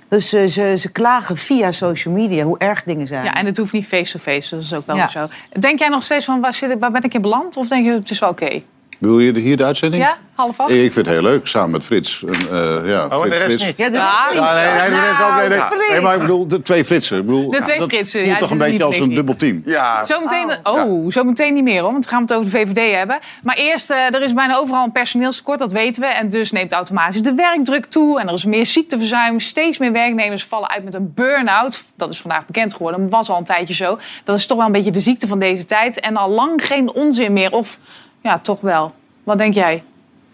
[0.08, 3.24] Dus ze, ze klagen via social media hoe erg dingen zijn.
[3.24, 5.08] Ja, en het hoeft niet face-to-face, dat is ook wel Ja.
[5.08, 5.28] zo.
[5.60, 7.58] Denk jij nog steeds van, waar, zit ik, waar ben ik in beland?
[7.58, 8.62] Of denk je, het is wel oké?
[9.04, 10.04] Wil je de- hier de uitzending?
[10.04, 10.72] Ja, half acht?
[10.72, 12.24] Ik vind het heel leuk, samen met Frits.
[12.28, 13.66] En, eh, ja, Oh, en de rest Frits.
[13.66, 13.78] niet?
[13.78, 14.40] Ja, de rest niet.
[14.40, 15.36] Ja, nee, nee, de rest ook.
[15.38, 15.58] Nee, nee.
[15.58, 15.68] Ja.
[15.92, 17.18] nee, maar ik bedoel, de twee Fritsen.
[17.20, 19.62] Ik bedoel, De twee dat Fritsen, voelt ja, toch een beetje als een dubbel team.
[19.66, 23.20] Ja, Zometeen, oh, zometeen niet meer hoor, want we gaan het over de VVD hebben.
[23.44, 26.08] Maar eerst, eh, er is bijna overal een personeelstekort, dat weten we.
[26.08, 28.20] En dus neemt automatisch de werkdruk toe.
[28.20, 29.40] En er is meer ziekteverzuim.
[29.40, 31.84] Steeds meer werknemers vallen uit met een burn-out.
[31.96, 33.98] Dat is vandaag bekend geworden, maar was al een tijdje zo.
[34.24, 36.00] Dat is toch wel een beetje de ziekte van deze tijd.
[36.00, 37.52] En al lang geen onzin meer.
[37.52, 37.78] Of
[38.24, 38.94] ja, toch wel.
[39.24, 39.84] Wat denk jij?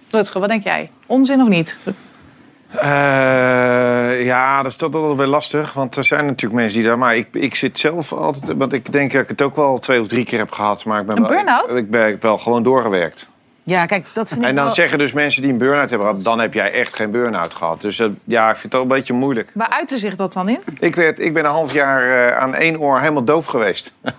[0.09, 0.89] Rutger, wat denk jij?
[1.05, 1.79] Onzin of niet?
[2.75, 5.73] Eh, ja, dat is toch wel weer lastig.
[5.73, 6.97] Want er zijn natuurlijk mensen die daar...
[6.97, 8.57] Maar ik, ik zit zelf altijd...
[8.57, 10.85] Want ik denk dat ik het ook wel twee of drie keer heb gehad.
[10.85, 11.69] Maar ik ben Een wel, burn-out?
[11.69, 13.27] Ik, ik ben wel gewoon doorgewerkt.
[13.63, 14.73] Ja, kijk, dat vind ik En dan wel...
[14.73, 16.23] zeggen dus mensen die een burn-out hebben gehad...
[16.23, 17.81] dan heb jij echt geen burn-out gehad.
[17.81, 19.51] Dus dat- ja, ik vind het wel een beetje moeilijk.
[19.53, 20.59] Waar uitte zich dat dan in?
[20.79, 23.93] Ik, werd, ik ben een half jaar eh, aan één oor helemaal doof geweest.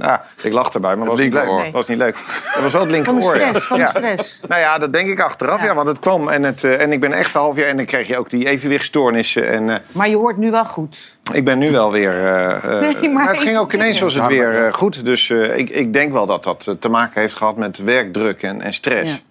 [0.00, 1.72] ja, ik lach erbij, maar was niet leuk.
[1.72, 2.16] was niet leuk.
[2.54, 3.22] Dat was wel het linkeroor.
[3.22, 3.46] Van de ja.
[3.48, 3.88] stress, van de Ja.
[3.88, 4.40] stress.
[4.48, 5.74] Nou ja, dat denk ik achteraf, ja.
[5.74, 6.28] want het kwam.
[6.28, 7.68] En, het, eh, en ik ben echt een half jaar...
[7.68, 9.48] En dan kreeg je ook die evenwichtstoornissen.
[9.48, 11.16] En eh, Maar je hoort nu wel goed.
[11.32, 12.12] ik ben nu wel weer...
[12.26, 15.04] eh, eh, Nee, maar het ging ook ineens was het weer goed.
[15.04, 18.62] Dus eh, ik, ik denk wel dat dat te maken heeft gehad met werkdruk en,
[18.62, 19.22] en stress.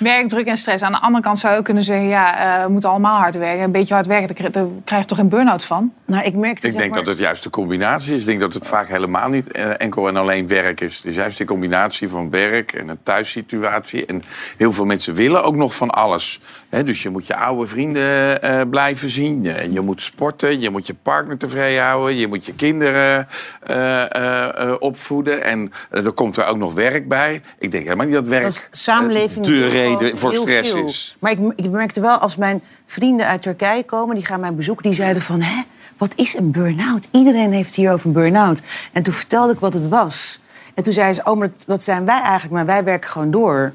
[0.00, 0.82] Werkdruk en stress.
[0.82, 2.08] Aan de andere kant zou je ook kunnen zeggen...
[2.08, 3.62] ja, eh, we moeten allemaal hard werken.
[3.62, 5.92] Een beetje hard werken, daar krijg- je toch geen burn-out van?
[6.06, 6.66] Nou, ik merkte...
[6.66, 8.20] Ik denk dat het juist de combinatie is.
[8.20, 10.96] Ik denk dat het vaak helemaal niet eh, enkel en alleen werk is.
[10.96, 14.06] Het is juist die combinatie van werk en een thuissituatie.
[14.06, 14.22] En
[14.56, 16.40] heel veel mensen willen ook nog van alles.
[16.68, 19.42] Hè, dus je moet je oude vrienden eh, blijven zien.
[19.42, 22.16] Je, je moet sporten, je moet je partner tevreden houden.
[22.16, 23.28] Je moet je kinderen
[23.60, 25.44] eh, eh, eh, opvoeden.
[25.44, 27.42] En er komt er ook nog werk bij.
[27.58, 30.84] Ik denk helemaal niet dat werk Dat is samenleving de reden voor stress veel.
[30.84, 31.16] is.
[31.18, 34.14] Maar ik, ik merkte wel, als mijn vrienden uit Turkije komen...
[34.14, 35.40] die gaan mij bezoeken, die zeiden van...
[35.40, 35.62] Hè,
[35.96, 37.08] wat is een burn-out?
[37.10, 38.62] Iedereen heeft hier over een burn-out.
[38.92, 40.40] En toen vertelde ik wat het was.
[40.74, 42.52] En toen zei ze, oh, maar dat zijn wij eigenlijk...
[42.52, 43.72] maar wij werken gewoon door.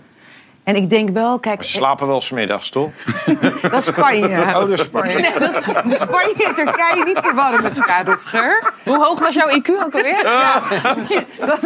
[0.65, 1.63] En ik denk wel, kijk...
[1.63, 2.91] Ze slapen wel smiddags, toch?
[3.61, 4.43] Dat is Spanje.
[4.45, 5.19] Oh, dat is Spanje.
[5.19, 8.73] Nee, dat is, de Spanje en Turkije niet verwarren met elkaar, Rutger.
[8.83, 10.23] Hoe hoog was jouw IQ ook alweer?
[10.23, 10.61] Ja.
[11.45, 11.65] Dat,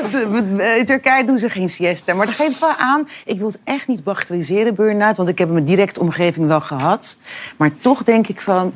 [0.78, 2.14] in Turkije doen ze geen siesta.
[2.14, 5.18] Maar dat geeft wel aan, ik wil het echt niet bagatelliseren, burn-out.
[5.18, 7.18] Want ik heb mijn directe omgeving wel gehad.
[7.58, 8.74] Maar toch denk ik van...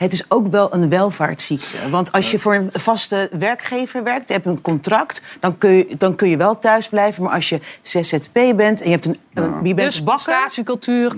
[0.00, 1.76] Het is ook wel een welvaartsziekte.
[1.90, 5.86] Want als je voor een vaste werkgever werkt, je hebt een contract, dan kun je,
[5.98, 7.22] dan kun je wel thuis blijven.
[7.22, 10.34] Maar als je ZZP bent en je, hebt een, een- je bent Dus bakker,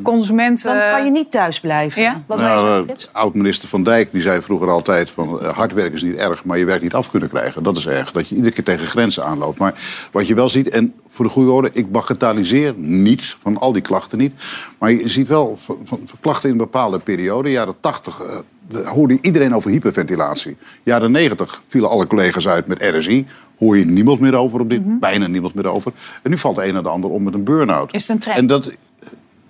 [0.03, 0.75] consumenten...
[0.79, 2.03] dan kan je niet thuis blijven.
[2.03, 2.23] Ja?
[2.27, 6.03] Wat Nou, eh, Oud-minister Van Dijk die zei vroeger altijd van eh, hard werken is
[6.03, 7.63] niet erg, maar je werk niet af kunnen krijgen.
[7.63, 8.13] Dat is erg.
[8.13, 9.59] Dat je iedere keer tegen grenzen aanloopt.
[9.59, 9.75] Maar
[10.13, 13.83] wat je wel ziet, en voor de goede orde, ik bagatelliseer niets van al die
[13.83, 14.33] klachten niet.
[14.79, 18.27] Maar je ziet wel van, van- van klachten in een bepaalde periode, jaren 80, eh,
[18.29, 18.45] de-
[18.77, 20.57] hoorde iedereen over hyperventilatie.
[20.83, 23.27] Jaren 90 vielen alle collega's uit met RSI.
[23.59, 25.93] Hoor je niemand meer over op dit, bijna niemand meer over.
[26.23, 27.95] En nu valt de een naar de ander om met een burn-out.
[27.95, 28.39] Is het een trend?
[28.39, 28.71] En dat,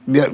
[0.04, 0.26] ja,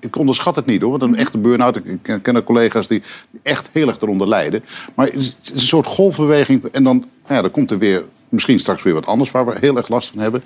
[0.00, 0.90] ik onderschat het niet hoor.
[0.90, 3.02] Want een echte burn-out, ik ken, collega's die
[3.42, 4.64] echt heel erg eronder lijden.
[4.94, 6.64] Maar het is, het is een soort golfbeweging.
[6.64, 9.56] En dan, nou ja, dan komt er weer misschien straks weer wat anders waar we
[9.60, 10.42] heel erg last van hebben.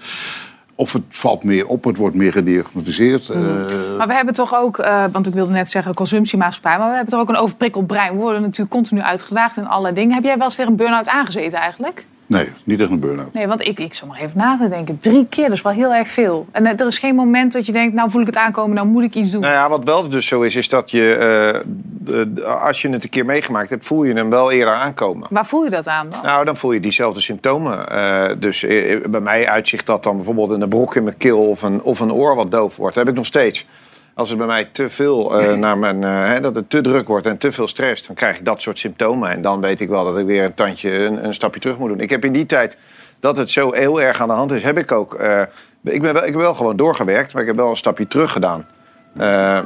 [0.78, 3.28] Of het valt meer op, het wordt meer gediagnosticeerd.
[3.28, 6.78] eh, Maar we hebben toch ook, eh, want ik wilde net zeggen consumptiemaatschappij...
[6.78, 8.12] maar we hebben toch ook een overprikkeld brein.
[8.12, 10.14] We worden natuurlijk continu uitgedaagd in allerlei dingen.
[10.14, 12.06] Heb jij wel eens tegen een burn-out aangezeten eigenlijk?
[12.26, 13.32] Nee, niet echt een burn-out.
[13.32, 14.98] Nee, want ik, ik zal nog even na te denken.
[14.98, 16.46] Drie keer, dat is wel heel erg veel.
[16.52, 18.86] En eh, er is geen moment dat je denkt, nou voel ik het aankomen, nou
[18.86, 19.40] moet ik iets doen.
[19.40, 23.04] Nou ja, wat wel dus zo is, is dat je, eh, eh, als je het
[23.04, 25.26] een keer meegemaakt hebt, voel je hem wel eerder aankomen.
[25.30, 26.20] Waar voel je dat aan dan?
[26.22, 27.88] Nou, dan voel je diezelfde symptomen.
[27.88, 28.60] Eh, dus
[29.06, 32.00] bij mij uitzicht dat dan bijvoorbeeld in een brok in mijn keel of een, of
[32.00, 32.94] een oor wat doof wordt.
[32.94, 33.66] Dat heb ik nog steeds.
[34.16, 37.08] Als het bij mij te veel eh, naar mijn, eh, hè, dat het te druk
[37.08, 39.30] wordt en te veel stress, dan krijg ik dat soort symptomen.
[39.30, 41.88] En dan weet ik wel dat ik weer een tandje, een, een stapje terug moet
[41.88, 42.00] doen.
[42.00, 42.76] Ik heb in die tijd
[43.20, 45.14] dat het zo heel erg aan de hand is, heb ik ook.
[45.14, 45.40] eh,
[45.82, 48.32] ik, ben wel, ik ben wel gewoon doorgewerkt, maar ik heb wel een stapje terug
[48.32, 48.66] gedaan.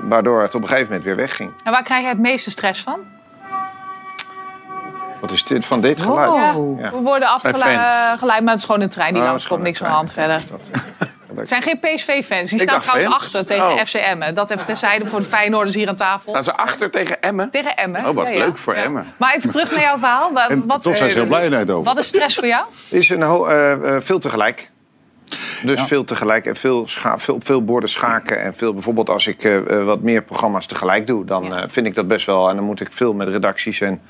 [0.09, 1.51] Waardoor het op een gegeven moment weer wegging.
[1.65, 3.01] En waar krijg je het meeste stress van?
[5.21, 6.35] Wat is dit van dit geluid?
[6.35, 6.91] Ja, Ja.
[6.91, 9.63] we worden afgeleid, maar het is gewoon een trein die Oh, langs komt.
[9.63, 10.43] Niks van de hand verder.
[11.41, 12.51] Het zijn geen PSV-fans.
[12.51, 13.23] Die Ik staan trouwens fans.
[13.23, 13.79] achter tegen Oh.
[13.79, 14.35] FC Emmen.
[14.35, 16.31] Dat even terzijde voor de Feyenoorders hier aan tafel.
[16.31, 17.51] Staan ze achter tegen Emmen?
[17.51, 18.07] Tegen Emmen.
[18.09, 18.39] Oh, wat Ja, ja.
[18.39, 18.83] leuk voor Ja.
[18.83, 19.07] Emmen.
[19.17, 20.31] Maar even terug naar jouw verhaal.
[20.49, 21.85] En wat, toch zijn ze heel blij in Eindhoven.
[21.85, 22.65] Wat is stress voor jou?
[22.91, 24.71] Is een eh, eh, veel tegelijk.
[25.65, 28.43] Dus veel tegelijk en veel, scha- veel, op veel borden schaken.
[28.43, 31.87] En veel, bijvoorbeeld als ik eh, eh, wat meer programma's tegelijk doe, dan eh, vind
[31.87, 32.49] ik dat best wel.
[32.49, 33.81] En dan moet ik veel met redacties.
[33.81, 34.01] En,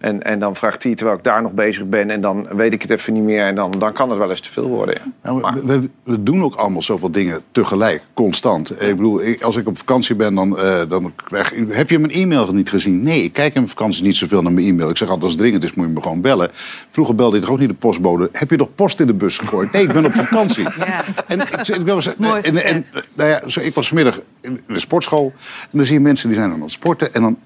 [0.00, 2.10] en, en dan vraagt hij terwijl ik daar nog bezig ben.
[2.10, 3.44] En dan weet ik het even niet meer.
[3.46, 4.94] En dan, dan kan het wel eens te veel worden.
[5.22, 5.30] Ja.
[5.32, 8.82] Nou, we, we- we doen ook allemaal zoveel dingen tegelijk, constant.
[8.82, 11.54] Ik bedoel, ik- als ik op vakantie ben, dan, eh, dan krijg.
[11.68, 13.02] Heb je mijn e-mail niet gezien?
[13.02, 14.90] Nee, ik kijk in vakantie niet zoveel naar mijn e-mail.
[14.90, 16.48] Ik zeg altijd, als het dringend is, moet je me gewoon bellen.
[16.90, 18.28] Vroeger belde je toch ook niet de postbode.
[18.32, 19.72] Heb je nog post in de bus gegooid?
[19.72, 20.61] Nee, ik ben op vakantie.
[21.26, 25.32] En ik, Mooi en, en, nou ja, zo, ik was vanmiddag in de sportschool.
[25.60, 27.14] En dan zie je mensen die zijn aan het sporten.
[27.14, 27.38] En dan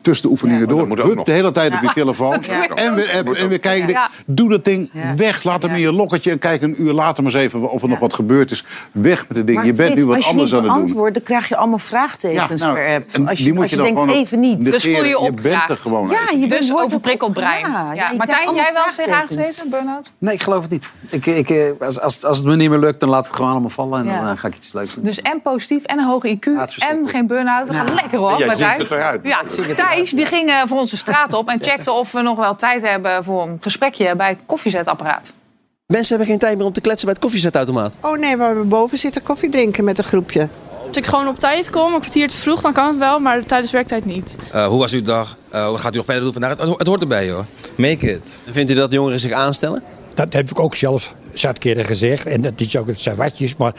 [0.00, 0.86] tussen de oefeningen door.
[0.86, 2.38] moet ook Hup, de hele tijd op je telefoon.
[2.74, 3.34] En we, ook.
[3.36, 4.08] en, kijken, Ja.
[4.26, 5.14] doe dat ding Ja.
[5.14, 5.42] weg.
[5.42, 7.88] Laat hem in je lokketje en kijk een uur later maar eens even of er
[7.88, 8.64] nog wat gebeurd is.
[8.92, 9.58] Weg met het ding.
[9.58, 10.84] Maar je bent nu wat als je anders niet aan het doen.
[10.84, 13.08] beantwoordt, dan krijg je allemaal vraagtekens Ja, nou, per app.
[13.12, 14.64] en Als die je, moet als je je, dan denkt gewoon even niet.
[14.70, 17.58] Dus voel je je Je bent er gewoon Ja, je bent Dus wordt overprikkeld brein.
[17.60, 19.14] Je Martijn, jij wel vraagtekens.
[19.14, 20.12] aangezeten, burn-out?
[20.18, 20.90] Nee, ik geloof het niet.
[21.10, 23.36] Ik, ik, eh, als, als, als het me niet meer lukt, dan laat ik het
[23.36, 23.98] gewoon allemaal vallen.
[24.00, 24.20] En Ja.
[24.20, 25.04] dan eh, ga ik iets leuks doen.
[25.04, 26.46] Dus en positief en een hoge IQ
[26.88, 27.66] en geen burn-out.
[27.66, 28.70] Dat gaat lekker hoor, Jij Martijn.
[28.80, 29.20] ziet het eruit.
[29.22, 29.38] Ja,
[29.74, 33.24] Thijs die ging voor onze straat op en checkte of we nog wel tijd hebben
[33.24, 35.32] voor een gesprekje bij het koffiezetapparaat.
[35.86, 37.94] Mensen hebben geen tijd meer om te kletsen bij het koffiezetautomaat.
[38.00, 40.48] Oh nee, we hebben boven zitten koffie drinken met een groepje.
[40.86, 43.46] Als ik gewoon op tijd kom, een kwartier te vroeg, dan kan het wel, maar
[43.46, 44.36] tijdens werktijd niet.
[44.52, 45.36] Eh, hoe was uw dag?
[45.48, 46.50] Eh, wat gaat u nog verder doen vandaag?
[46.50, 47.44] Het, het hoort erbij hoor.
[47.74, 48.38] Make it.
[48.46, 49.82] En vindt u dat jongeren zich aanstellen?
[50.14, 52.26] Dat heb ik ook zelf zat keren gezegd.
[52.26, 53.72] En dat is ook het zijn watjes, maar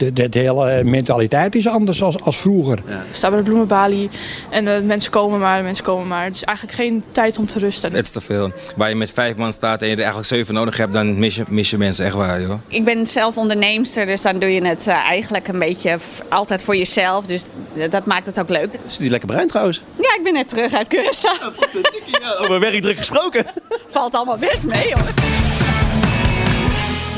[0.00, 2.78] de, de, de hele mentaliteit is anders als, als vroeger.
[2.78, 4.10] Ik sta bij de bloemenbalie
[4.50, 6.24] en de mensen komen maar, de mensen komen maar.
[6.24, 7.92] Het is eigenlijk geen tijd om te rusten.
[7.94, 8.52] Het is te veel.
[8.76, 11.36] Waar je met vijf man staat en je er eigenlijk zeven nodig hebt, dan mis
[11.36, 12.52] je, mis je mensen echt waar joh.
[12.68, 16.76] Ik ben zelf onderneemster, dus dan doe je het eh, eigenlijk een beetje altijd voor
[16.76, 17.26] jezelf.
[17.26, 18.68] Dus d- dat maakt het ook leuk.
[18.86, 19.82] Is die lekker bruin trouwens?
[19.96, 21.44] Ja, ik ben net terug uit Curaçao.
[22.40, 23.44] Over werkdruk gesproken.
[23.88, 25.49] Valt allemaal best mee hoor.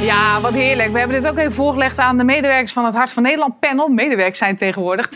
[0.01, 0.93] Ja, wat heerlijk.
[0.93, 3.89] We hebben dit ook even voorgelegd aan de medewerkers van het Hart van Nederland panel.
[3.89, 5.09] Medewerkers zijn tegenwoordig.
[5.09, 5.11] 32%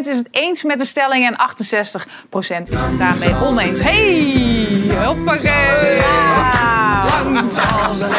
[0.00, 3.80] is het eens met de stelling en 68% is het daarmee oneens.
[3.80, 5.96] Hey, hoppakee.
[5.96, 6.77] Ja.
[7.24, 7.94] Lang zal.
[7.94, 8.10] Nou,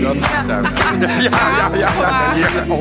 [0.00, 0.78] dat is duidelijk.
[1.22, 1.90] Ja, ja, ja.
[2.34, 2.74] ja, ja.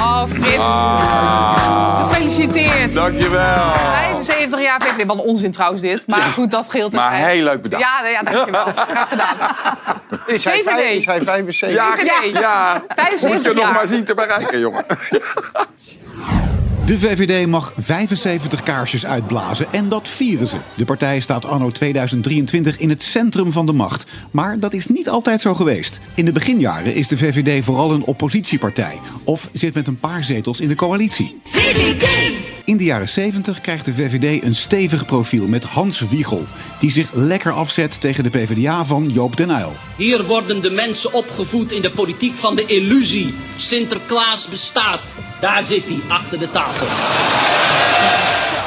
[0.00, 0.58] Oh, Frits.
[0.58, 2.08] Ah.
[2.08, 2.94] Gefeliciteerd.
[2.94, 3.72] Dankjewel.
[3.92, 4.80] 75 jaar.
[5.06, 6.06] Wat een onzin trouwens dit.
[6.06, 7.86] Maar goed, dat scheelt Maar heel leuk bedankt.
[7.86, 8.64] Ja, ja dankjewel.
[8.74, 9.28] Graag gedaan.
[10.26, 11.78] Is hij, vijf- is hij 75?
[11.78, 12.38] Ja, VVD.
[12.38, 12.82] ja.
[12.94, 14.84] 75 Moet je nog maar zien te bereiken, jongen.
[16.86, 20.56] De VVD mag 75 kaarsjes uitblazen en dat vieren ze.
[20.74, 24.06] De partij staat anno 2023 in het centrum van de macht.
[24.30, 26.00] Maar dat is niet altijd zo geweest.
[26.14, 28.98] In de beginjaren is de VVD vooral een oppositiepartij.
[29.24, 31.40] Of zit met een paar zetels in de coalitie.
[32.64, 36.46] In de jaren 70 krijgt de VVD een stevig profiel met Hans Wiegel.
[36.80, 39.72] Die zich lekker afzet tegen de PvdA van Joop den Uyl.
[39.96, 43.34] Hier worden de mensen opgevoed in de politiek van de illusie.
[43.56, 45.00] Sinterklaas bestaat.
[45.40, 46.86] Daar zit hij, achter de tafel.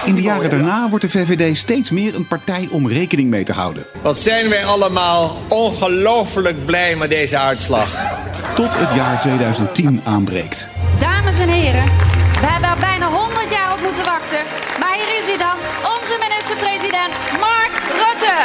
[0.06, 3.54] In de jaren daarna wordt de VVD steeds meer een partij om rekening mee te
[3.54, 3.86] houden.
[4.02, 7.98] Wat zijn wij allemaal ongelooflijk blij met deze uitslag.
[8.56, 10.70] Tot het jaar 2010 aanbreekt.
[11.00, 11.84] Dames en heren,
[12.40, 12.87] we hebben
[14.38, 14.80] wachten.
[14.80, 15.58] Maar hier is hij dan,
[15.98, 18.36] onze minister-president Mark Rutte.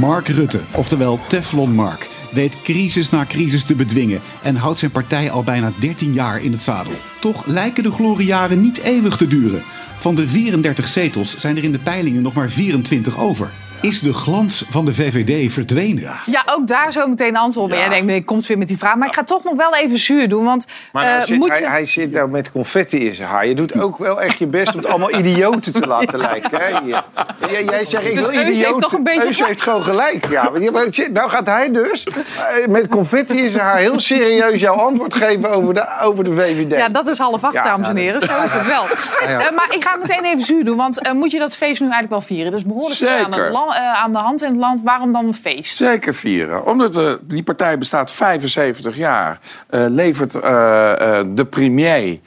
[0.00, 5.30] Mark Rutte, oftewel Teflon Mark, weet crisis na crisis te bedwingen en houdt zijn partij
[5.30, 6.92] al bijna 13 jaar in het zadel.
[7.20, 9.62] Toch lijken de gloriejaren niet eeuwig te duren.
[9.98, 13.50] Van de 34 zetels zijn er in de peilingen nog maar 24 over.
[13.80, 16.12] Is de glans van de VVD verdwenen?
[16.26, 17.76] Ja, ook daar zo meteen antwoord op.
[17.78, 18.94] Jij denkt, nee, komt weer met die vraag.
[18.94, 20.44] Maar ik ga toch nog wel even zuur doen.
[20.44, 21.66] Want Maar nou eh, zit, moet hij, je...
[21.68, 23.46] hij zit nou met confetti in zijn haar.
[23.46, 26.50] Je doet ook wel echt je best om het allemaal idioten te laten lijken.
[26.60, 26.66] Hè?
[26.68, 28.80] Jij, jij zegt, ik Dus wil Eus heeft idioten.
[28.80, 30.26] toch een beetje Eus heeft gewoon gelijk.
[30.30, 34.60] Ja, maar zit- nou gaat hij dus eh, met confetti in zijn haar heel serieus
[34.60, 36.70] jouw antwoord geven over de, over de VVD.
[36.76, 38.20] Ja, dat is half acht, Ja, dames en ja, heren.
[38.20, 38.84] Zo is het wel.
[39.28, 39.40] ja.
[39.46, 40.76] Eh, maar ik ga meteen even zuur doen.
[40.76, 42.52] Want eh, moet je dat feest nu eigenlijk wel vieren?
[42.52, 44.80] Dus behoorlijk aan, het eh, aan de hand in het land.
[44.82, 45.76] Waarom dan een feest?
[45.76, 46.66] Zeker vieren.
[46.66, 49.38] Omdat eh, die partij bestaat 75 jaar.
[49.68, 52.18] eh, levert de premier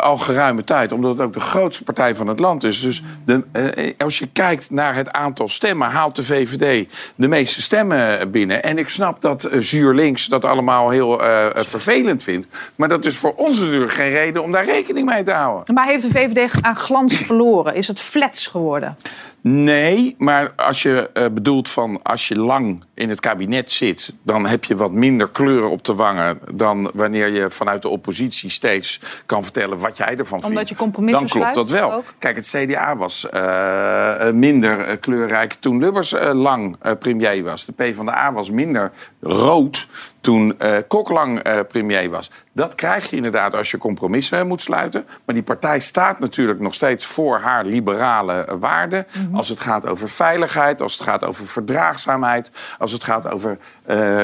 [0.00, 0.92] al geruime tijd.
[0.92, 2.80] Omdat het ook de grootste partij van het land is.
[2.80, 5.88] Dus de, als je kijkt naar het aantal stemmen...
[5.88, 8.62] haalt de VVD de meeste stemmen binnen.
[8.62, 11.20] En ik snap dat zuur links dat allemaal heel
[11.54, 12.46] vervelend vindt.
[12.76, 15.74] Maar dat is voor ons natuurlijk geen reden om daar rekening mee te houden.
[15.74, 17.74] Maar heeft de VVD aan glans verloren?
[17.74, 18.96] Is het flats geworden?
[19.42, 24.46] Nee, maar als je eh, bedoelt van als je lang in het kabinet zit, dan
[24.46, 29.00] heb je wat minder kleuren op de wangen dan wanneer je vanuit de oppositie steeds
[29.26, 30.46] kan vertellen wat jij ervan vindt.
[30.46, 31.92] Omdat je compromissen Dan klopt dat wel.
[31.92, 32.14] ook?
[32.18, 37.64] Kijk, het CDA was eh, eh, minder kleurrijk toen Lubbers lang premier was.
[37.64, 39.86] De PvdA was minder rood
[40.20, 42.30] toen eh, Koklang eh, premier was.
[42.52, 45.06] Dat krijg je inderdaad als je compromissen eh, moet sluiten.
[45.24, 49.06] Maar die partij staat natuurlijk nog steeds voor haar liberale waarden.
[49.12, 49.36] Mhm.
[49.36, 53.58] Als het gaat over veiligheid, als het gaat over verdraagzaamheid, als het gaat over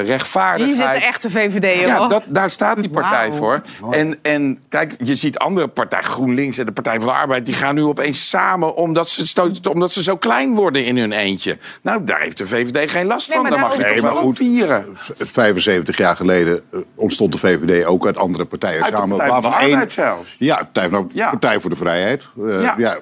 [0.03, 0.77] rechtvaardigheid.
[0.77, 1.87] Hier zit de echte VVD hoor.
[1.87, 3.61] Ja, dat, daar staat die partij voor.
[3.91, 7.55] En, en kijk, je ziet andere partijen, GroenLinks en de Partij van de Arbeid, die
[7.55, 11.57] gaan nu opeens samen omdat ze, stoten, omdat ze zo klein worden in hun eentje.
[11.81, 13.43] Nou, daar heeft de VVD geen last van.
[13.43, 14.85] Dat nou mag je helemaal goed vieren.
[15.17, 19.17] 75 70 jaar geleden eh, ontstond de VVD ook uit andere partijen samen.
[19.17, 20.35] Partij van één, zelfs.
[20.39, 20.69] Ja,
[21.13, 22.27] Partij, voor de Vrijheid.
[22.47, 22.97] Eh, ja.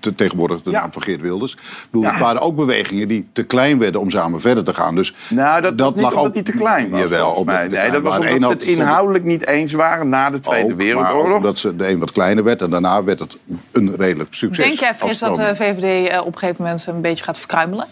[0.00, 1.56] Te, tegenwoordig de naam van Geert Wilders.
[1.92, 2.10] Er.
[2.10, 4.94] Het waren ook bewegingen die te klein werden om samen verder te gaan.
[4.94, 7.00] Dus nou, dat, lag ook niet te klein was.
[7.00, 11.26] Jawel, dat was omdat ze het inhoudelijk niet eens waren na de Tweede Wereldoorlog.
[11.26, 13.36] Maar omdat ze de een wat kleiner werd en daarna werd het
[13.72, 14.66] een redelijk succes.
[14.66, 17.86] Denk jij, eens dat de VVD eh, op een gegeven moment een beetje gaat verkruimelen?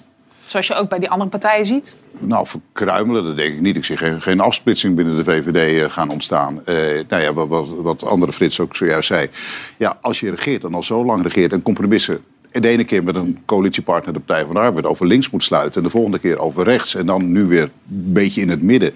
[0.48, 1.96] Zoals je ook bij die andere partijen ziet.
[2.18, 3.76] Nou, verkruimelen, dat denk ik niet.
[3.76, 6.60] Ik zie geen, geen afsplitsing binnen de VVD eh, gaan ontstaan.
[6.64, 6.74] Eh,
[7.08, 9.28] nou ja, wat, wat, andere Frits ook zojuist zei.
[9.76, 12.20] Ja, als je regeert en al zo lang regeert en compromissen...
[12.50, 14.86] en de ene keer met een coalitiepartner, de Partij van de Arbeid...
[14.86, 16.94] over links moet sluiten en de volgende keer over rechts...
[16.94, 18.94] en dan nu weer een beetje in het midden.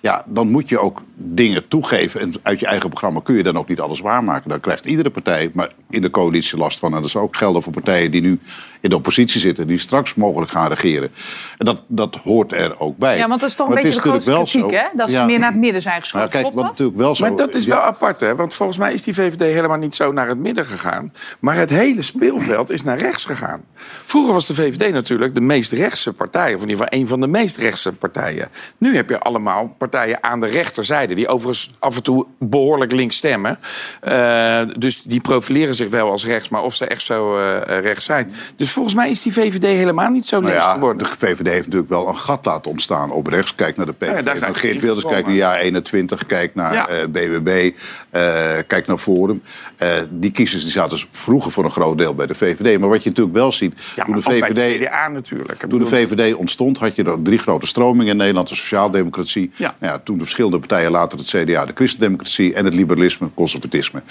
[0.00, 2.20] Ja, dan moet je ook dingen toegeven.
[2.20, 4.50] En uit je eigen programma kun je dan ook niet alles waarmaken.
[4.50, 6.90] Dan krijgt iedere partij maar in de coalitie last van.
[6.90, 8.38] En dat is ook gelden voor partijen die nu
[8.84, 9.66] in de oppositie zitten...
[9.66, 11.10] die straks mogelijk gaan regeren.
[11.58, 13.16] En dat, dat hoort er ook bij.
[13.16, 14.84] Ja, want dat is toch een Maar beetje de grootste kritiek, zo- hè?
[14.94, 15.24] Dat ze Ja.
[15.24, 16.28] meer naar het midden zijn geschoven.
[16.30, 17.24] Nou, kijk, wat natuurlijk wel zo...
[17.24, 17.70] Maar dat is ja.
[17.74, 18.34] wel apart, hè?
[18.34, 21.12] Want volgens mij is die VVD helemaal niet zo naar het midden gegaan.
[21.40, 23.64] Maar het hele speelveld is naar rechts gegaan.
[24.04, 26.54] Vroeger was de VVD natuurlijk de meest rechtse partij.
[26.54, 28.48] Of in ieder geval een van de meest rechtse partijen.
[28.78, 31.14] Nu heb je allemaal partijen aan de rechterzijde.
[31.14, 33.58] Die overigens af en toe behoorlijk links stemmen.
[34.00, 36.48] Eh, dus die profileren zich wel als rechts.
[36.48, 38.32] Maar of ze echt zo eh, rechts zijn.
[38.56, 40.98] Dus volgens mij is die VVD helemaal niet zo Nou links ja, geworden.
[40.98, 43.54] de VVD heeft natuurlijk wel een gat laten ontstaan op rechts.
[43.54, 46.72] Kijk naar de Ja, PVV van ze Geert Wilders, kijk naar jaar 21, kijk naar
[46.72, 46.88] Ja.
[46.88, 47.70] eh, BBB,
[48.10, 48.22] eh,
[48.66, 49.42] kijk naar Forum.
[49.76, 52.78] Eh, die kiezers die zaten vroeger voor een groot deel bij de VVD.
[52.80, 55.64] Maar wat je natuurlijk wel ziet, Ja, toen, de VVD, CDA natuurlijk.
[55.68, 58.48] Toen de VVD ontstond, had je er drie grote stromingen in Nederland.
[58.48, 59.74] De sociaaldemocratie, Ja.
[59.78, 64.02] Nou ja, toen de verschillende partijen later het CDA, de christendemocratie en het liberalisme, conservatisme.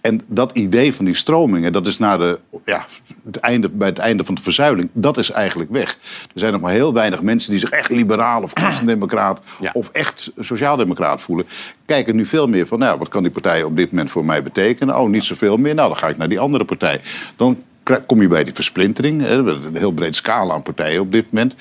[0.00, 2.84] En dat idee van die stromingen, dat is na de, ja,
[3.26, 5.98] het einde, bij het einde van de verzuiling, dat is eigenlijk weg.
[6.22, 9.40] Er zijn nog maar heel weinig mensen die zich echt liberaal of christendemocraat
[9.72, 11.46] of echt sociaaldemocraat voelen.
[11.86, 14.42] Kijken nu veel meer van, nou, wat kan die partij op dit moment voor mij
[14.42, 14.98] betekenen?
[14.98, 15.74] Oh, niet zoveel meer.
[15.74, 17.00] Nou, dan ga ik naar die andere partij.
[17.36, 17.62] Dan
[18.06, 19.22] kom je bij die versplintering.
[19.22, 21.54] Hè, een heel breed scala aan partijen op dit moment.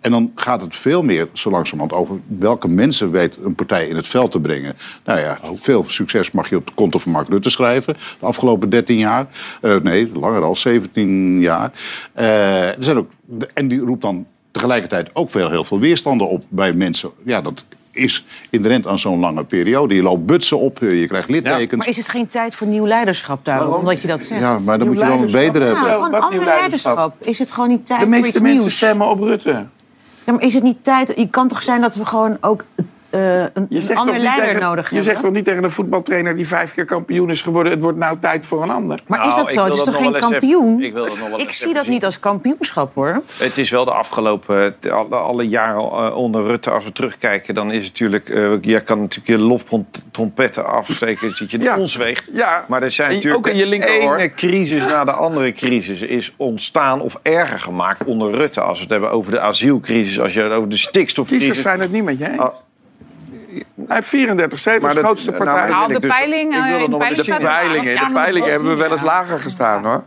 [0.00, 3.96] En dan gaat het veel meer zo langzamerhand over welke mensen weet een partij in
[3.96, 4.76] het veld te brengen.
[5.04, 7.94] Nou ja, veel succes mag je op de konto van Mark Rutte schrijven.
[8.20, 9.26] De afgelopen 13 jaar.
[9.60, 11.72] Eh, nee, langer al, 17 jaar.
[12.12, 13.10] Eh, er zijn ook,
[13.54, 17.10] en die roept dan tegelijkertijd ook veel, heel veel weerstanden op bij mensen.
[17.24, 19.94] Ja, dat is inherent aan zo'n lange periode.
[19.94, 21.76] Je loopt butsen op, eh, je krijgt littekens.
[21.78, 23.74] Maar is het geen tijd voor nieuw leiderschap daar, Waarom?
[23.74, 24.40] omdat je dat zegt?
[24.40, 25.84] Ja, maar dan moet je wel een betere hebben.
[25.84, 26.96] Ja, gewoon ander nieuw leiderschap.
[26.96, 27.26] leiderschap?
[27.28, 28.76] Is het gewoon niet tijd De voor meeste iets mensen nieuws?
[28.76, 29.66] stemmen op Rutte.
[30.26, 31.12] Ja, maar is het niet tijd...
[31.16, 32.64] Je kan toch zijn dat we gewoon ook
[33.12, 35.12] eh, een, Je een zegt, ander toch niet leider tegen, nodig je hebben?
[35.12, 37.72] zegt toch niet tegen een voetbaltrainer die vijf keer kampioen is geworden...
[37.72, 39.00] het wordt nou tijd voor een ander?
[39.06, 39.64] Maar is dat zo?
[39.64, 40.82] Het is toch geen kampioen?
[41.36, 43.22] Ik zie dat niet als kampioenschap, hoor.
[43.38, 47.70] Het is wel de afgelopen alle, alle jaren eh, onder Rutte, als we terugkijken, dan
[47.72, 48.28] is het natuurlijk.
[48.28, 52.28] eh je kan natuurlijk je loftrompetten afsteken dat je het ons weegt.
[52.32, 52.64] Ja.
[52.68, 56.00] Maar er zijn En natuurlijk ook in je de ene crisis na de andere crisis
[56.00, 58.60] is ontstaan of erger gemaakt onder Rutte.
[58.60, 61.46] Als we het hebben over de asielcrisis, als je het over de stikstofcrisis.
[61.46, 62.50] Kiezers zijn het niet met je eens.
[63.92, 65.94] Hij heeft 34 zetels, Maar de grootste nou, partij.
[65.96, 68.68] ik de peiling, ik wil dat in nog wel eens de peilingen, de peilingen hebben
[68.68, 70.02] we wel eens lager gestaan, hoor.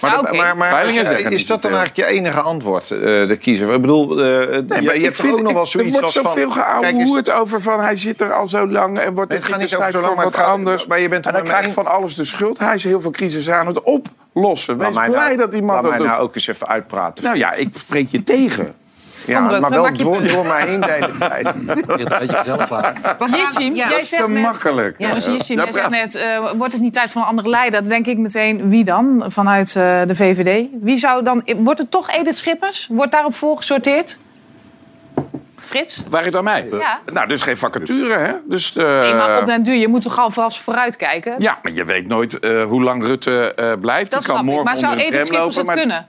[0.00, 0.36] Maar, Ja, de- oké.
[0.36, 3.36] maar, maar Peilingen is- zeggen is niet dat dan eigenlijk je enige antwoord, eh, de
[3.40, 3.72] kiezer?
[3.74, 6.14] Ik bedoel, eh, je, maar je ik hebt vind- ook nog wel zoiets Er wordt
[6.14, 9.56] zoveel geouwehoerd over van hij zit er al zo lang en wordt Nee, het het
[9.56, 10.86] gaat niet tijd voor lang, wat gaat- anders.
[10.86, 12.58] maar je bent en hij krijgt van alles de schuld.
[12.58, 14.78] Hij is heel veel crisis aan het oplossen.
[14.78, 16.08] Wees blij nou- dat die man Laat dat mij doet.
[16.08, 17.24] nou ook eens even uitpraten.
[17.24, 18.74] Nou ja, ik spreek je tegen.
[19.30, 21.46] Ja, Rutte, maar wel maak je door, door mij heen de hele tijd.
[21.46, 21.86] Het
[22.18, 23.16] weet je zelf klaar.
[23.30, 24.42] Jissim, Ja, jij Dat is zegt te net...
[24.42, 24.94] makkelijk.
[24.98, 25.90] Ja, maar Jissim, Ja, jij zegt ja.
[25.90, 27.80] net, eh, wordt het niet tijd voor een andere leider?
[27.80, 30.66] Dan denk ik meteen, wie dan vanuit eh, de VVD?
[30.80, 31.42] Wie zou dan...
[31.56, 32.88] Wordt het toch Edith Schippers?
[32.90, 34.18] Wordt daarop voorgesorteerd?
[35.56, 36.02] Frits?
[36.08, 36.66] Waar het aan mij?
[36.70, 37.00] Ja.
[37.12, 38.32] Nou, dus geen vacature, hè?
[38.44, 41.34] Dus, Nee, maar op den duur, je moet toch al vast vooruit kijken?
[41.38, 44.10] Ja, maar je weet nooit eh, hoe lang Rutte eh, blijft.
[44.10, 44.44] dat Die kan snap ik.
[44.44, 45.56] morgen Maar zou de Edith Schippers lopen.
[45.56, 46.08] het maar kunnen?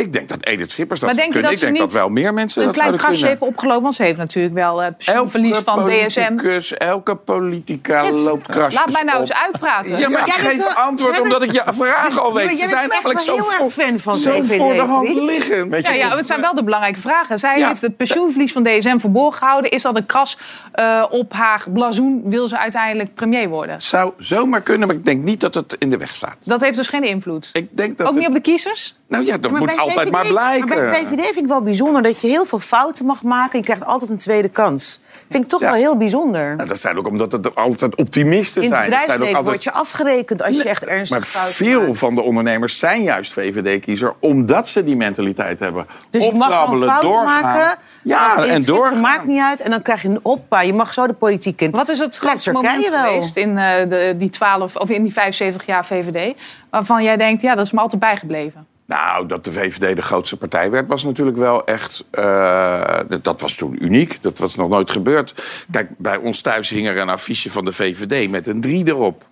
[0.00, 1.50] Ik denk dat Edith Schippers dat Maar denk kunnen.
[1.50, 3.38] dat ik denk dat wel meer mensen Een dat klein zouden krasje kunnen.
[3.40, 6.20] heeft opgelopen, want ze heeft natuurlijk wel het pensioenverlies Elke van DSM.
[6.34, 9.98] politicus, elke politica Frits, loopt krasjes Laat mij nou eens uitpraten.
[9.98, 12.44] Ja, maar ik Jij bent geef antwoord omdat ik je vragen al weet.
[12.44, 15.74] maar Ze zijn eigenlijk zo, voor, fan van zo VVD, voor de hand liggend.
[15.86, 17.38] Ja, ja, het zijn wel de belangrijke vragen.
[17.38, 17.68] Zij Ja.
[17.68, 19.70] heeft het pensioenverlies van DSM verborgen gehouden.
[19.70, 20.38] Is dat een kras
[20.72, 22.22] eh, op haar blazoen?
[22.24, 23.82] Wil ze uiteindelijk premier worden?
[23.82, 26.36] Zou zomaar kunnen, maar ik denk niet dat het in de weg staat.
[26.44, 27.50] Dat heeft dus geen invloed.
[27.52, 28.98] Ik denk dat Ook het- niet op de kiezers?
[29.08, 30.68] Nou ja, dat Maar moet weet altijd maar blijken.
[30.68, 33.52] Maar bij VVD vind ik wel bijzonder dat je heel veel fouten mag maken...
[33.52, 35.00] en je krijgt altijd een tweede kans.
[35.30, 35.66] Vind ik toch Ja.
[35.66, 36.56] wel heel bijzonder.
[36.56, 38.92] Nou, dat zijn ook omdat het altijd optimisten In het zijn.
[38.92, 41.86] Het zijn ook bedrijfsleven altijd- word je afgerekend als je echt ernstig Maar fouten veel
[41.86, 41.98] maakt.
[41.98, 44.14] van de ondernemers zijn juist VVD-kiezer...
[44.20, 45.86] omdat ze die mentaliteit hebben.
[46.10, 47.42] Dus je mag gewoon fouten doorgaan.
[47.42, 47.78] maken.
[48.02, 49.00] Ja, en doorgaan.
[49.00, 49.60] maakt niet uit.
[49.60, 50.60] En dan krijg je een oppa.
[50.60, 51.70] Je mag zo de politiek in.
[51.70, 55.66] Wat is het grootste moment geweest in, eh, de, die 12, of in die 75
[55.66, 56.36] jaar VVD...
[56.70, 58.66] waarvan jij denkt, ja, dat is me altijd bijgebleven?
[58.90, 62.04] Nou, dat de VVD de grootste partij werd, was natuurlijk wel echt...
[62.10, 64.22] eh, dat- was toen uniek.
[64.22, 65.42] Dat was nog nooit gebeurd.
[65.70, 69.24] Kijk, bij ons thuis hing er een affiche van de VVD met een drie erop.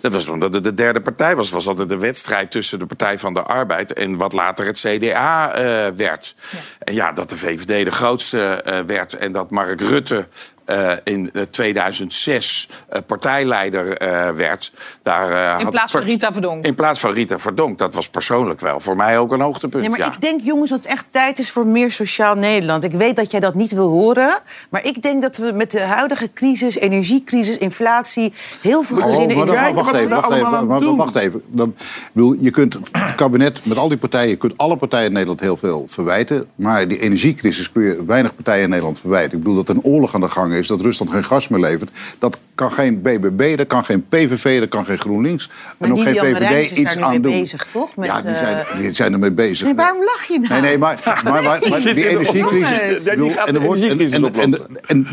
[0.00, 1.50] Dat was omdat het de derde partij was.
[1.50, 3.92] Was altijd de wedstrijd tussen de Partij van de Arbeid...
[3.92, 6.34] en wat later het CDA eh, werd.
[6.78, 9.16] En ja, dat de VVD de grootste eh, werd...
[9.16, 10.26] en dat Mark Rutte
[10.70, 14.72] eh, in eh, 2006 eh, partijleider eh, werd...
[15.02, 16.64] Daar, eh, In had plaats van Rita Verdonk.
[16.64, 17.78] in plaats van Rita Verdonk.
[17.78, 19.84] Dat was persoonlijk wel voor mij ook een hoogtepunt.
[19.84, 20.06] Ja, maar ja.
[20.06, 22.84] ik denk, jongens, dat het echt tijd is voor meer sociaal Nederland.
[22.84, 24.30] Ik weet dat jij dat niet wil horen.
[24.70, 28.32] Maar ik denk dat we met de huidige crisis, energiecrisis, inflatie...
[28.62, 31.42] heel veel gezinnen Oh, maar in dan- wacht even, wacht even, wacht even.
[31.46, 31.74] Dan,
[32.12, 35.40] bedoel, je kunt het kabinet met al die partijen, je kunt alle partijen in Nederland
[35.40, 36.46] heel veel verwijten.
[36.54, 39.32] Maar die energiecrisis kun je weinig partijen in Nederland verwijten.
[39.32, 41.60] Ik bedoel dat er een oorlog aan de gang is, dat Rusland geen gas meer
[41.60, 41.90] levert.
[42.18, 45.48] Dat kan geen BBB, dat kan geen PVV, dat kan geen GroenLinks.
[45.78, 47.32] Maar en ook geen VVD is iets daar nu mee aan doen.
[47.40, 47.96] bezig, toch?
[47.96, 49.66] Met, ja, die eh, zijn, die zijn ermee bezig.
[49.66, 50.52] Nee, waarom lach je nou?
[50.52, 53.06] Nee, nee, maar, maar, maar, maar Die energiecrisis...
[53.06, 53.20] en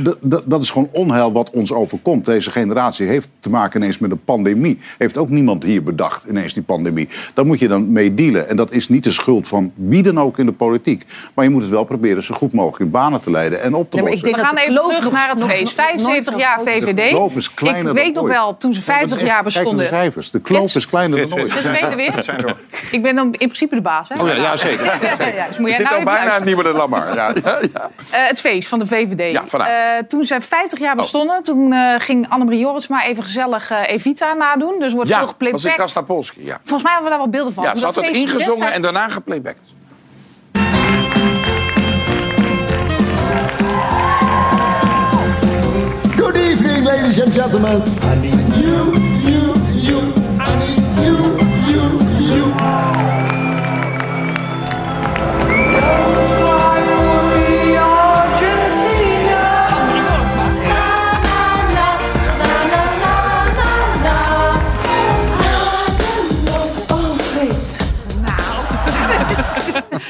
[0.03, 2.25] er dat- is gewoon onheil wat ons overkomt.
[2.25, 4.79] Deze generatie heeft te maken ineens met een pandemie.
[4.97, 7.07] Heeft ook niemand hier bedacht, ineens die pandemie.
[7.33, 8.49] Daar moet je dan mee dealen.
[8.49, 11.03] En dat is niet de schuld van wie dan ook in de politiek.
[11.33, 13.89] Maar je moet het wel proberen zo goed mogelijk in banen te leiden en op
[13.91, 14.29] te Nee, maar lossen.
[14.29, 16.57] ik We denk gaan dat even terug naar het nog- nooit 75 zo jaar.
[16.57, 17.09] De VVD.
[17.09, 19.53] kloof is kleiner Ik dan weet nog wel, toen ze 50 Dat is jaar kijk
[19.53, 19.87] naar de bestonden...
[19.87, 20.31] cijfers.
[20.31, 21.53] De kloof is kleiner dan ooit.
[21.53, 22.55] Dus ben je weer?
[22.91, 24.21] Ik ben dan in principe de baas, hè?
[24.21, 24.83] Oh ja, ja, zeker.
[25.47, 27.15] Dus moet Je jij zit nou bijna het nieuwe de Lamar.
[27.15, 27.89] Ja, ja, ja.
[28.11, 29.31] Eh, het feest van de VVD.
[29.31, 29.43] Ja.
[29.97, 34.33] Eh, toen ze 50 jaar bestonden, toen eh, ging Annemarie Jorisma even gezellig eh, Evita
[34.33, 34.79] nadoen.
[34.79, 35.73] Dus wordt Ja, veel was in geplaybacked.
[35.75, 36.45] Krasnapolski.
[36.45, 36.59] Ja.
[36.63, 37.63] Volgens mij hebben we daar wel beelden van.
[37.63, 39.61] Ja, ze dat had het ingezongen en daarna geplaybacked.
[46.87, 47.81] Ladies and gentlemen.
[48.01, 49.06] I need you.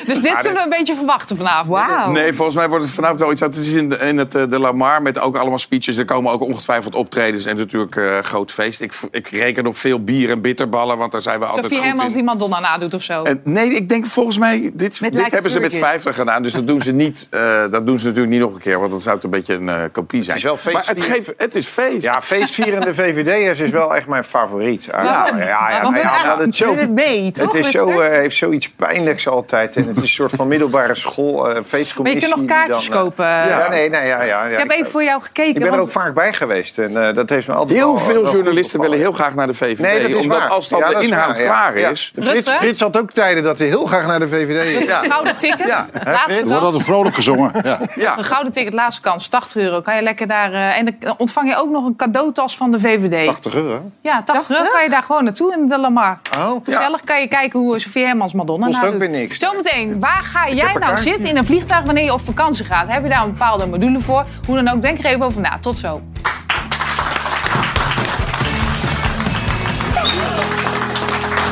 [0.08, 2.14] Dus dit kunnen we een beetje verwachten vanavond.
[2.14, 3.56] Nee, volgens mij wordt het vanavond wel iets uit.
[3.56, 5.98] Het is in de, in het, eh, de Lamar met ook allemaal speeches.
[5.98, 8.82] Er komen ook ongetwijfeld optredens en natuurlijk eh groot feest.
[8.82, 11.88] Ik, ik reken op veel bier en bitterballen, want daar zijn we altijd Sophie goed
[11.88, 12.16] Hermans in.
[12.18, 13.24] die Madonna nadoet of zo.
[13.24, 15.90] En nee, ik denk volgens mij, dit, dit Like hebben ze met Virgin.
[15.90, 16.44] 50 gedaan.
[16.44, 17.28] Dus dat doen ze niet.
[17.30, 19.54] eh, dat doen ze natuurlijk niet nog een keer, want dan zou het een beetje
[19.54, 20.38] een kopie zijn.
[20.38, 22.02] is wel feest- maar het, geeft, het is feest.
[22.04, 24.88] Ja, feestvierende VVD'ers is wel echt mijn favoriet.
[24.92, 25.04] Ah?
[25.04, 28.36] Ja, ja, ja, het- omdat het zo, het mee, toch, Het is zo, eh, heeft
[28.36, 29.76] zoiets pijnlijks altijd.
[29.76, 32.02] En het is een soort van middelbare school, eh feestcommissie.
[32.30, 33.26] Maar je kunt nog kaartjes dan, eh, kopen.
[33.26, 34.46] Ja, nee, nee, ja, ja, ja.
[34.46, 35.56] ik heb even voor jou gekeken.
[35.56, 38.02] Ik ben er ook vaak bij geweest en eh, dat heeft me altijd Heel wel-
[38.04, 39.80] veel journalisten willen heel graag naar de VVD.
[39.80, 40.48] Nee, dat is omdat waar.
[40.50, 41.90] als dan Ja, de inhoud klaar Ja.
[41.90, 42.14] is...
[42.22, 42.52] Frits?
[42.52, 44.90] Frits had ook tijden dat hij heel graag naar de VVD ging.
[45.04, 45.88] Een gouden ticket, Ja.
[46.06, 47.52] laatste wordt altijd vrolijk gezongen.
[47.96, 48.18] Ja.
[48.18, 49.82] Een gouden ticket, laatste kans, 80 euro.
[49.82, 50.54] Kan je lekker daar.
[50.54, 53.26] eh, en dan ontvang je ook nog een cadeautas van de VVD.
[53.26, 53.92] 80 euro.
[54.02, 56.20] Ja, 80 euro kan je daar gewoon naartoe in de Lamar.
[56.38, 59.38] Oh, Gezellig kan je kijken hoe Sofie Hermans Madonna Kost ook weer niks.
[59.40, 62.88] Zometeen, waar ga jij nou zitten in een vliegtuig wanneer je op vakantie gaat?
[62.88, 64.26] Heb je daar een bepaalde module voor?
[64.46, 65.58] Hoe dan ook, denk er even over na.
[65.60, 66.02] Tot zo.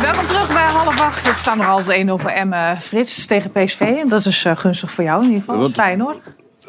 [0.02, 1.26] Welkom terug bij half acht.
[1.26, 2.82] Het staat nog altijd 1-0 voor Emmen.
[2.82, 3.82] Frits tegen PSV.
[3.82, 5.60] En dat is eh, gunstig voor jou in ieder geval.
[5.60, 5.72] Wat?
[5.72, 6.18] Feyenoord.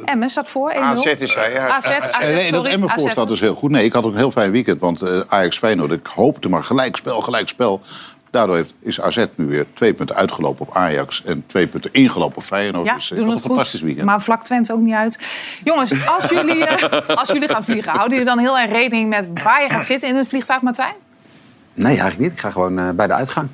[0.04, 0.76] Emmen staat voor 1-0.
[0.76, 1.68] AZ is hij, ja.
[1.68, 3.70] AZ, AZ, nee, dat Emmen voor staat dus heel goed.
[3.70, 4.80] Nee, ik had ook een heel fijn weekend.
[4.80, 7.80] Want eh, Ajax Feyenoord, ik hoopte maar gelijk spel, gelijk spel.
[8.30, 11.24] Daardoor heeft, is AZ nu weer twee punten uitgelopen op Ajax...
[11.24, 12.86] en twee punten ingelopen op Feyenoord.
[12.86, 13.82] Ja, dus ik doen een fantastisch goed.
[13.82, 14.06] weekend.
[14.06, 15.18] Maar vlak Twente ook niet uit.
[15.64, 19.28] Jongens, als jullie, eh, als jullie gaan vliegen, houden jullie dan heel erg rekening met
[19.42, 20.94] waar je gaat zitten in het vliegtuig, Martijn?
[21.74, 22.32] Nee, eigenlijk niet.
[22.32, 23.48] Ik ga gewoon eh, bij de uitgang.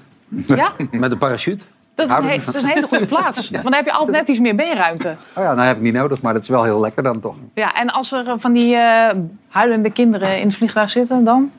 [0.46, 0.72] Ja?
[0.90, 1.64] Met een parachute.
[1.94, 3.50] Dat is, een, he- dat is een hele goede plaats.
[3.50, 5.16] Want dan heb je altijd net iets meer beenruimte.
[5.34, 7.36] Oh ja, nou heb ik niet nodig, maar dat is wel heel lekker dan toch.
[7.54, 9.16] Ja, en als er eh, van die eh,
[9.48, 11.50] huilende kinderen in het vliegtuig zitten, dan?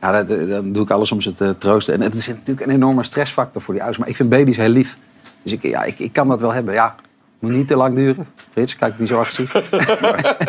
[0.00, 1.94] Ja, dat, eh, dan doe ik alles om ze te troosten.
[1.94, 4.00] En het is natuurlijk een enorme stressfactor voor die ouders.
[4.02, 4.96] Maar ik vind baby's heel lief.
[5.42, 6.74] Dus ik, ja, ik, ik kan dat wel hebben.
[6.74, 6.94] Ja,
[7.38, 8.26] Moet niet te lang duren.
[8.50, 9.52] Frits, kijk niet zo agressief.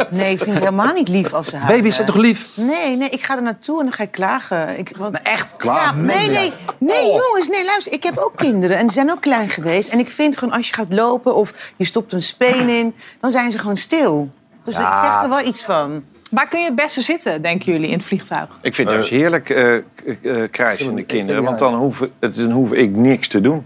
[0.10, 1.78] Nee, ik vind het helemaal niet lief als ze huilen.
[1.78, 2.50] Baby's zijn toch lief?
[2.58, 4.78] Nee, nee, ik ga er naartoe en dan ga ik klagen.
[4.80, 6.06] Ik, want, echt Ja, klagen?
[6.06, 7.94] nee, nee, nee, jongens, nee, luister.
[7.94, 9.90] Ik heb ook kinderen en die zijn ook klein geweest.
[9.90, 12.96] En ik vind gewoon, als je gaat lopen of je stopt een speen in...
[13.20, 14.32] dan zijn ze gewoon stil.
[14.64, 14.92] Dus Ja.
[14.92, 16.04] ik zeg er wel iets van.
[16.30, 18.50] Waar kun je het beste zitten, denken jullie, in het vliegtuig?
[18.62, 21.44] Ik vind het juist heerlijk eh k- eh, krijzende kinderen.
[21.44, 23.66] Want dan hoef, het, dan hoef ik niks te doen.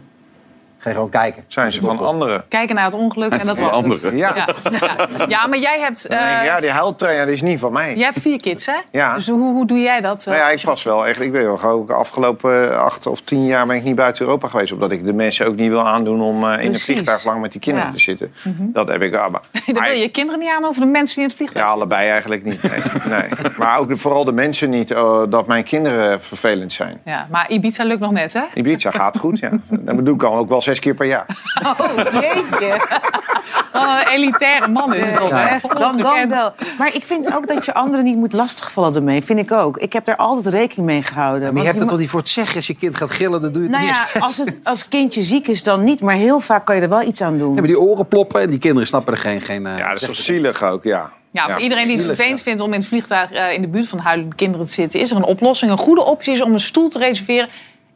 [0.84, 1.44] Ga je gewoon kijken.
[1.48, 2.44] Zijn ze van anderen.
[2.48, 3.84] Kijken naar het ongeluk en dat van was het.
[3.84, 4.18] anderen.
[4.18, 4.34] Ja.
[4.36, 4.48] Ja.
[4.72, 5.08] Ja.
[5.28, 7.96] Ja, maar jij hebt, eh, ja, die huiltrainer is niet van mij.
[7.96, 8.74] jij hebt vier kids, hè?
[8.92, 9.14] Ja.
[9.14, 10.20] Dus hoe, hoe doe jij dat?
[10.22, 11.22] eh, Nou ja, ik pas wel echt.
[11.22, 14.48] Ik ben wel gewoon de afgelopen acht of tien jaar ben ik niet buiten Europa
[14.48, 14.72] geweest.
[14.74, 17.52] Omdat ik de mensen ook niet wil aandoen om eh, in een vliegtuig lang met
[17.52, 17.94] die kinderen Ja.
[17.96, 18.34] te zitten.
[18.44, 18.64] Mhm.
[18.74, 19.16] Dat heb ik.
[19.16, 19.42] ah, maar,
[19.74, 21.72] Dan wil je je kinderen niet aan over de mensen die in het vliegtuig ja,
[21.72, 22.62] allebei eigenlijk niet.
[22.64, 22.82] Nee.
[23.20, 23.30] nee.
[23.58, 27.02] Maar ook vooral de mensen niet eh, dat mijn kinderen vervelend zijn.
[27.06, 28.42] Ja, maar Ibiza lukt nog net, hè?
[28.54, 29.50] Ibiza gaat goed, ja.
[29.70, 31.26] Dat doe ik al ook wel zes keer per jaar.
[31.64, 32.88] Oh, jeetje.
[33.72, 35.32] Wat een elitaire man is het toch?
[35.32, 36.54] Echt, dan, dan wel.
[36.78, 39.24] Maar ik vind ook dat je anderen niet moet lastigvallen ermee.
[39.24, 39.78] Vind ik ook.
[39.78, 41.54] Ik heb daar altijd rekening mee gehouden.
[41.54, 43.52] Maar je hebt het toch niet voor het zeggen als je kind gaat gillen, dan
[43.52, 44.12] doe je het Nou niet.
[44.14, 46.02] ja, als het als kindje ziek is, dan niet.
[46.02, 47.54] Maar heel vaak kan je er wel iets aan doen.
[47.54, 49.42] Hebben die oren ploppen en die kinderen snappen er geen...
[49.42, 51.10] geen eh, Ja, dat is toch zielig ook, ja.
[51.32, 53.88] Ja, voor iedereen die het vervelend vindt om in het vliegtuig eh, in de buurt
[53.88, 55.72] van huilende kinderen te zitten, is er een oplossing.
[55.72, 57.50] Een goede optie is om een stoel te reserveren.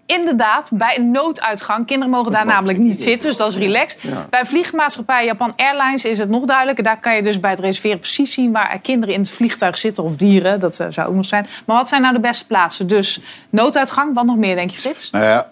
[0.07, 1.85] Inderdaad, bij een nooduitgang.
[1.85, 3.99] Kinderen mogen daar namelijk niet zitten, dus dat is relaxed.
[4.29, 6.83] Bij vliegmaatschappij Japan Airlines is het nog duidelijker.
[6.83, 9.77] Daar kan je dus bij het reserveren precies zien waar er kinderen in het vliegtuig
[9.77, 10.03] zitten.
[10.03, 11.47] Of dieren, dat eh, zou ook nog zijn.
[11.65, 12.87] Maar wat zijn nou de beste plaatsen?
[12.87, 15.09] Dus nooduitgang, wat nog meer, denk je, Frits?
[15.11, 15.51] Nou ja,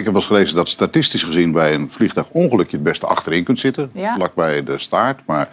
[0.00, 3.44] ik heb wel eens gelezen dat statistisch gezien bij een vliegtuigongeluk je het beste achterin
[3.44, 3.90] kunt zitten.
[3.94, 4.14] Ja.
[4.14, 5.20] Vlak bij de staart.
[5.26, 5.48] Maar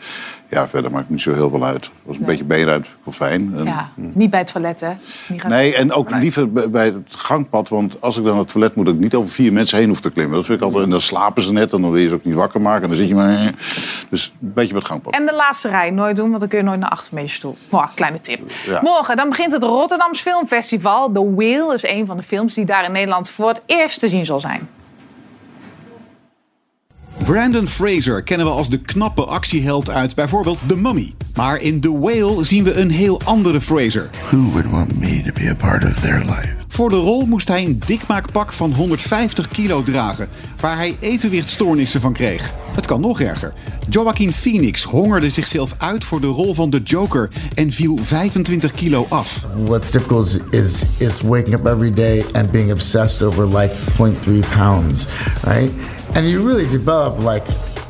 [0.50, 1.90] ja, verder maakt het niet zo heel veel uit.
[2.08, 3.54] Als een beetje vind ik wel fijn.
[3.58, 4.92] En- Ja, niet bij het toilet, hè?
[5.48, 7.70] Nee, en ook liever bij- het gangpad.
[7.70, 9.88] Want als ik dan naar het toilet moet, dat ik niet over vier mensen heen
[9.90, 10.36] hoef te klimmen.
[10.36, 10.84] Dat vind ik altijd.
[10.84, 12.82] En dan slapen ze net en dan wil je ze ook niet wakker maken.
[12.82, 13.54] En dan zit je maar.
[14.10, 15.14] Dus een beetje bij het gangpad.
[15.14, 17.30] En de laatste rij nooit doen, want dan kun je nooit naar achter met je
[17.30, 17.58] stoel.
[17.96, 18.52] Kleine tip.
[18.66, 18.80] Ja.
[18.82, 21.12] Morgen dan begint het Rotterdams Filmfestival.
[21.12, 24.10] The Whale is een van de films die daar in Nederland voor het eerst te
[24.10, 24.70] zien zal zijn.
[27.26, 31.14] Brandon Fraser kennen we als de knappe actieheld uit bijvoorbeeld The Mummy.
[31.36, 34.10] Maar in The Whale zien we een heel andere Fraser.
[34.30, 36.56] Who would want me to be a part of their life?
[36.68, 40.28] Voor de rol moest hij een dikmaakpak van 150 kilo dragen,
[40.60, 42.54] waar hij evenwichtstoornissen van kreeg.
[42.72, 43.54] Het kan nog erger.
[43.90, 49.06] Joaquin Phoenix hongerde zichzelf uit voor de rol van de Joker en viel 25 kilo
[49.10, 49.46] af.
[49.66, 54.50] What's difficult is, is is waking up every day and being obsessed over like 0.3
[54.56, 55.06] pounds,
[55.44, 55.72] right?
[56.18, 57.46] And you really develop like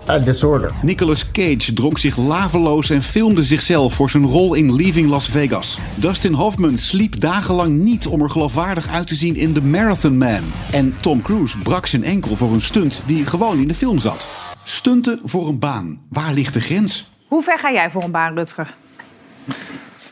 [0.10, 0.72] a disorder.
[0.82, 5.80] Nicolas Cage dronk zich laveloos en filmde zichzelf voor zijn rol in Leaving Las Vegas.
[5.96, 10.42] Dustin Hoffman sliep dagenlang niet om er geloofwaardig uit te zien in The Marathon Man.
[10.72, 14.28] En Tom Cruise brak zijn enkel voor een stunt die gewoon in de film zat.
[14.64, 16.00] Stunten voor een baan.
[16.10, 17.12] Waar ligt de grens?
[17.28, 18.74] Hoe ver ga jij voor een baan, Rutger?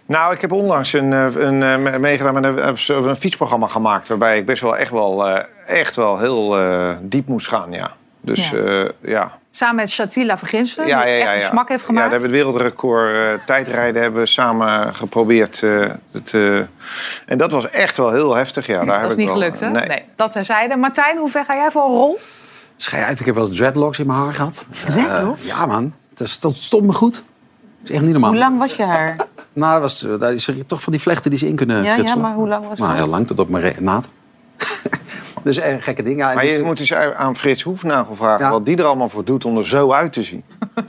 [0.06, 3.68] Nou, ik heb onlangs een, eh, een, eh, me- meegedaan met een, een, een fietsprogramma
[3.68, 4.08] gemaakt...
[4.08, 7.92] waarbij ik best wel echt wel, eh, echt wel heel eh, diep moest gaan, ja.
[8.26, 8.58] Dus Ja.
[8.68, 8.92] ja.
[9.02, 9.32] ja.
[9.52, 11.48] Samen met Shatila Verginsven, Ja, die ja, ja, echt een ja.
[11.48, 12.06] smak heeft Ja, gemaakt.
[12.06, 15.64] we hebben het wereldrecord eh, tijdrijden hebben we samen geprobeerd.
[15.64, 16.58] eh, het, eh,
[17.26, 18.78] en dat was echt wel heel heftig, ja.
[18.78, 19.70] Daar dat heb is niet wel- gelukt, hè?
[19.70, 20.04] Nee.
[20.16, 20.76] dat terzijde.
[20.76, 22.18] Martijn, hoe ver ga jij voor een rol?
[22.76, 24.66] Schij uit, ik heb wel eens dreadlocks in mijn haar gehad.
[24.86, 25.42] Dreadlocks?
[25.42, 25.94] Eh, ja, man.
[26.14, 27.14] Dat, stond me goed.
[27.14, 27.24] Dat
[27.84, 28.30] is echt niet normaal.
[28.30, 29.16] Hoe lang was je haar?
[29.54, 32.16] Nou, dat was, dat is toch van die vlechten die ze in kunnen Ja, ja,
[32.16, 33.00] maar hoe lang was Nou, dat?
[33.02, 34.08] heel lang, tot op mijn naad.
[35.46, 36.30] Dus eh, gekke dingen.
[36.30, 39.26] En Maar dus- je moet eens aan Frits Hoefnagel vragen wat die er allemaal voor
[39.26, 40.44] doet om er zo uit te zien.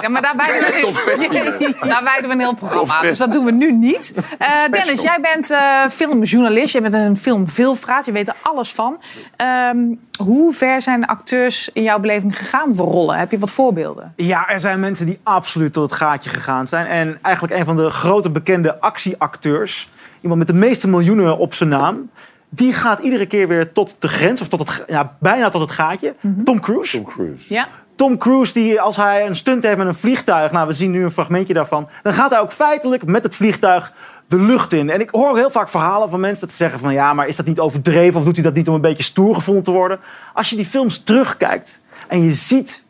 [0.00, 3.00] Ja, maar daar wijden we, een, daar wijden we een heel programma.
[3.00, 4.14] Dus dat doen we nu niet.
[4.38, 6.72] Eh, Dennis, jij bent eh, filmjournalist.
[6.72, 8.04] Je bent een filmveelvraat.
[8.04, 9.00] Je weet er alles van.
[9.36, 9.78] Ehm,
[10.18, 13.18] hoe ver zijn de acteurs in jouw beleving gegaan voor rollen?
[13.18, 14.12] Heb je wat voorbeelden?
[14.16, 16.86] Ja, er zijn mensen die absoluut tot het gaatje gegaan zijn.
[16.86, 19.88] En eigenlijk een van de grote bekende actieacteurs,
[20.20, 22.10] iemand met de meeste miljoenen op zijn naam,
[22.50, 25.70] die gaat iedere keer weer tot de grens, of tot het, ja, bijna tot het
[25.70, 26.14] gaatje.
[26.44, 26.96] Tom Cruise.
[26.96, 27.54] Tom Cruise.
[27.54, 27.68] Ja.
[27.94, 31.02] Tom Cruise, die als hij een stunt heeft met een vliegtuig, nou we zien nu
[31.02, 33.92] een fragmentje daarvan, dan gaat hij ook feitelijk met het vliegtuig
[34.26, 34.90] de lucht in.
[34.90, 37.36] En ik hoor heel vaak verhalen van mensen dat ze zeggen van ja, maar is
[37.36, 40.00] dat niet overdreven of doet hij dat niet om een beetje stoer gevonden te worden?
[40.34, 42.84] Als je die films terugkijkt en je ziet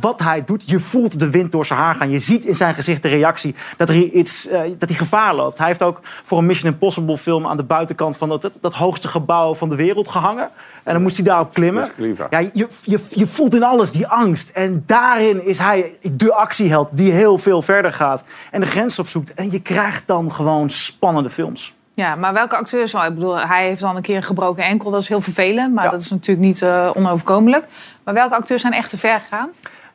[0.00, 2.10] wat hij doet, je voelt de wind door zijn haar gaan.
[2.10, 5.34] Je ziet in zijn gezicht de reactie dat, er hier iets, eh, dat hij gevaar
[5.34, 5.58] loopt.
[5.58, 9.08] Hij heeft ook voor een Mission Impossible film aan de buitenkant van dat, dat hoogste
[9.08, 10.50] gebouw van de wereld gehangen.
[10.82, 11.90] En dan moest hij daarop klimmen.
[12.30, 14.48] Ja, je, je, je voelt in alles die angst.
[14.48, 18.24] En daarin is hij de actieheld die heel veel verder gaat.
[18.50, 19.34] En de grens opzoekt.
[19.34, 21.74] En je krijgt dan gewoon spannende films.
[21.94, 22.92] Ja, maar welke acteurs...
[22.92, 24.90] nou, Ik bedoel, hij heeft dan een keer een gebroken enkel.
[24.90, 27.66] Dat is heel vervelend, maar dat is natuurlijk niet eh, onoverkomelijk.
[28.04, 29.50] Maar welke acteurs zijn echt te ver gegaan?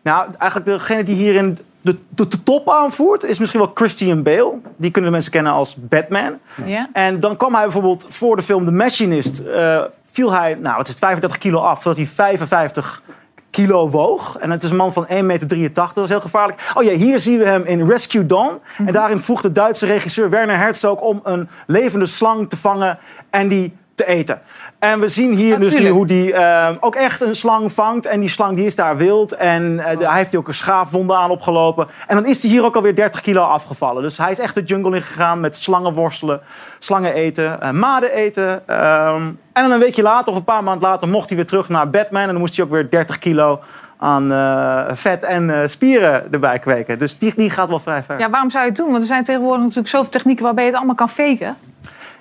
[0.08, 3.24] Nou, eigenlijk degene die hierin de, de, de top aanvoert...
[3.24, 4.54] is misschien wel Christian Bale.
[4.76, 6.40] Die kunnen de mensen kennen als Batman.
[6.66, 6.90] Ja?
[6.94, 9.40] En dan kwam hij bijvoorbeeld voor de film The Machinist...
[9.40, 9.82] eh,
[10.12, 11.82] viel hij, nou, wat is het, 35 kilo af...
[11.82, 13.02] zodat hij 55
[13.50, 14.38] kilo woog.
[14.38, 15.74] En het is een man van 1,83 meter.
[15.74, 16.72] Dat is heel gevaarlijk.
[16.74, 18.60] Oh ja, hier zien we hem in Rescue Dawn.
[18.86, 21.00] En daarin vroeg de Duitse regisseur Werner Herzog...
[21.00, 22.98] om een levende slang te vangen
[23.30, 24.42] en die te eten.
[24.80, 28.06] En we zien hier dus nu hoe die eh, ook echt een slang vangt.
[28.06, 29.32] En die slang die is daar wild.
[29.32, 31.88] En eh, hij heeft hier ook een schaafwonde aan opgelopen.
[32.08, 34.04] En dan is hij hier ook alweer 30 kilo afgevallen.
[34.04, 36.42] Dus hij is echt de jungle ingegaan met slangen worstelen,
[36.80, 38.68] slangen eten, eh, maden eten.
[38.68, 39.22] Ehm,
[39.54, 41.90] en dan een weekje later, of een paar maanden later, mocht hij weer terug naar
[41.90, 42.22] Batman.
[42.22, 43.60] En dan moest hij ook weer 30 kilo
[43.98, 44.32] aan
[44.96, 47.00] vet en spieren erbij kweken.
[47.00, 48.20] Dus die, die gaat wel vrij ver.
[48.20, 48.90] Ja, waarom zou je het doen?
[48.90, 51.58] Want er zijn tegenwoordig natuurlijk zoveel technieken waarbij je het allemaal kan faken.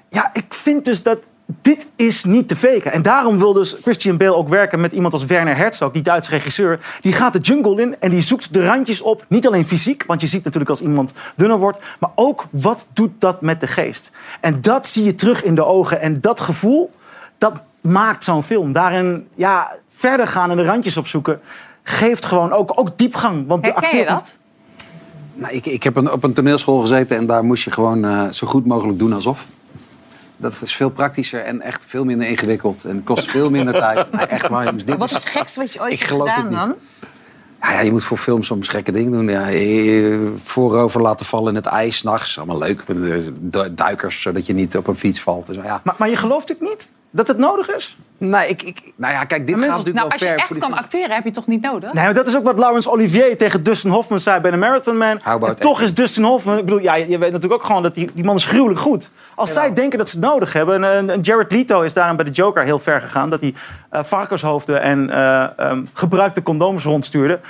[0.08, 2.92] Ja, ik vind dus dat dit is niet te faken.
[2.92, 6.30] En daarom wil dus Christian Bale ook werken met iemand als Werner Herzog, die Duitse
[6.30, 6.98] regisseur.
[7.00, 9.24] Die gaat de jungle in en die zoekt de randjes op.
[9.28, 11.78] Niet alleen fysiek, want je ziet natuurlijk als iemand dunner wordt.
[11.98, 14.10] Maar ook wat doet dat met de geest.
[14.40, 16.00] En dat zie je terug in de ogen.
[16.00, 16.90] En dat gevoel,
[17.38, 18.72] dat maakt zo'n film.
[18.72, 21.40] Daarin ja, verder gaan en de randjes opzoeken,
[21.82, 23.46] geeft gewoon ook, ook diepgang.
[23.46, 24.36] Want de Herken je acteur- dat?
[25.34, 28.28] Nou, ik, ik heb een, op een toneelschool gezeten en daar moest je gewoon eh,
[28.30, 29.46] zo goed mogelijk doen alsof.
[30.36, 34.12] Dat is veel praktischer en echt veel minder ingewikkeld en kost veel minder tijd.
[34.12, 34.84] Nee, echt waar, jongens.
[34.84, 36.58] Dit Wat is het gekste wat je ooit Ik hebt geloof het gedaan niet.
[36.58, 36.74] dan?
[37.60, 39.28] ja, ja, je moet voor films soms gekke dingen doen.
[39.28, 42.38] Ja, eh, voorover laten vallen in het ijs, s'nachts.
[42.38, 42.82] Allemaal leuk.
[42.86, 45.46] Met de du- duikers, zodat je niet op een fiets valt.
[45.46, 45.80] Dus, ja.
[45.84, 46.88] Maar, maar je gelooft het niet?
[47.10, 47.96] Dat het nodig is?
[48.18, 50.36] Nee, ik, ik, nou ja, kijk, dit gaat natuurlijk Nou, wel als je ver.
[50.36, 51.92] echt kan acteren, heb je toch niet nodig?
[51.92, 54.96] Nee, maar dat is ook wat Laurence Olivier tegen Dustin Hoffman zei bij de Marathon
[54.96, 55.20] Man.
[55.20, 56.58] En toch is Dustin Hoffman...
[56.58, 59.10] Ik bedoel, ja, je weet natuurlijk ook gewoon dat die, die man is gruwelijk goed.
[59.34, 60.84] Als zij denken dat ze het nodig hebben...
[60.84, 63.30] En, en Jared Leto is daarom bij de Joker heel ver gegaan...
[63.30, 63.54] dat hij
[63.90, 67.40] eh, varkenshoofden en eh, ehm, gebruikte condooms rondstuurde.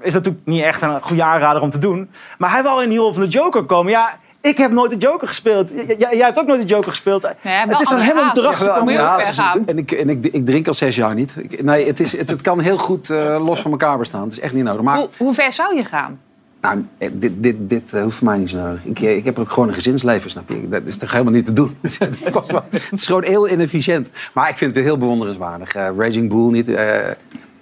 [0.00, 2.10] Is natuurlijk niet echt een goede aanrader om te doen.
[2.38, 3.92] Maar hij wil in die rol van de Joker komen.
[3.92, 5.70] Ja, ik heb nooit de Joker gespeeld.
[5.70, 7.22] J- jij hebt ook nooit de Joker gespeeld.
[7.22, 8.92] het is aan hem om erachter te komen.
[8.94, 11.36] Ja, ze- En, ik, en ik, ik drink al zes jaar niet.
[11.38, 14.22] Ik- nee, het, is, het, het kan heel goed eh, los van elkaar bestaan.
[14.24, 14.82] Het is echt niet nodig.
[14.82, 16.20] Maar Hoe, hoe ver zou je gaan?
[16.60, 18.84] nou, eh, dit, dit, dit eh, hoeft voor mij niet zo nodig.
[18.84, 20.68] Ik, ik heb ook gewoon een gezinsleven, snap je?
[20.68, 21.76] Dat is toch helemaal niet te doen?
[21.80, 21.98] het,
[22.32, 24.08] was wel- het is gewoon heel inefficiënt.
[24.32, 25.72] Maar ik vind het heel bewonderenswaardig.
[25.72, 26.68] Raging Bull niet.
[26.68, 26.96] eh,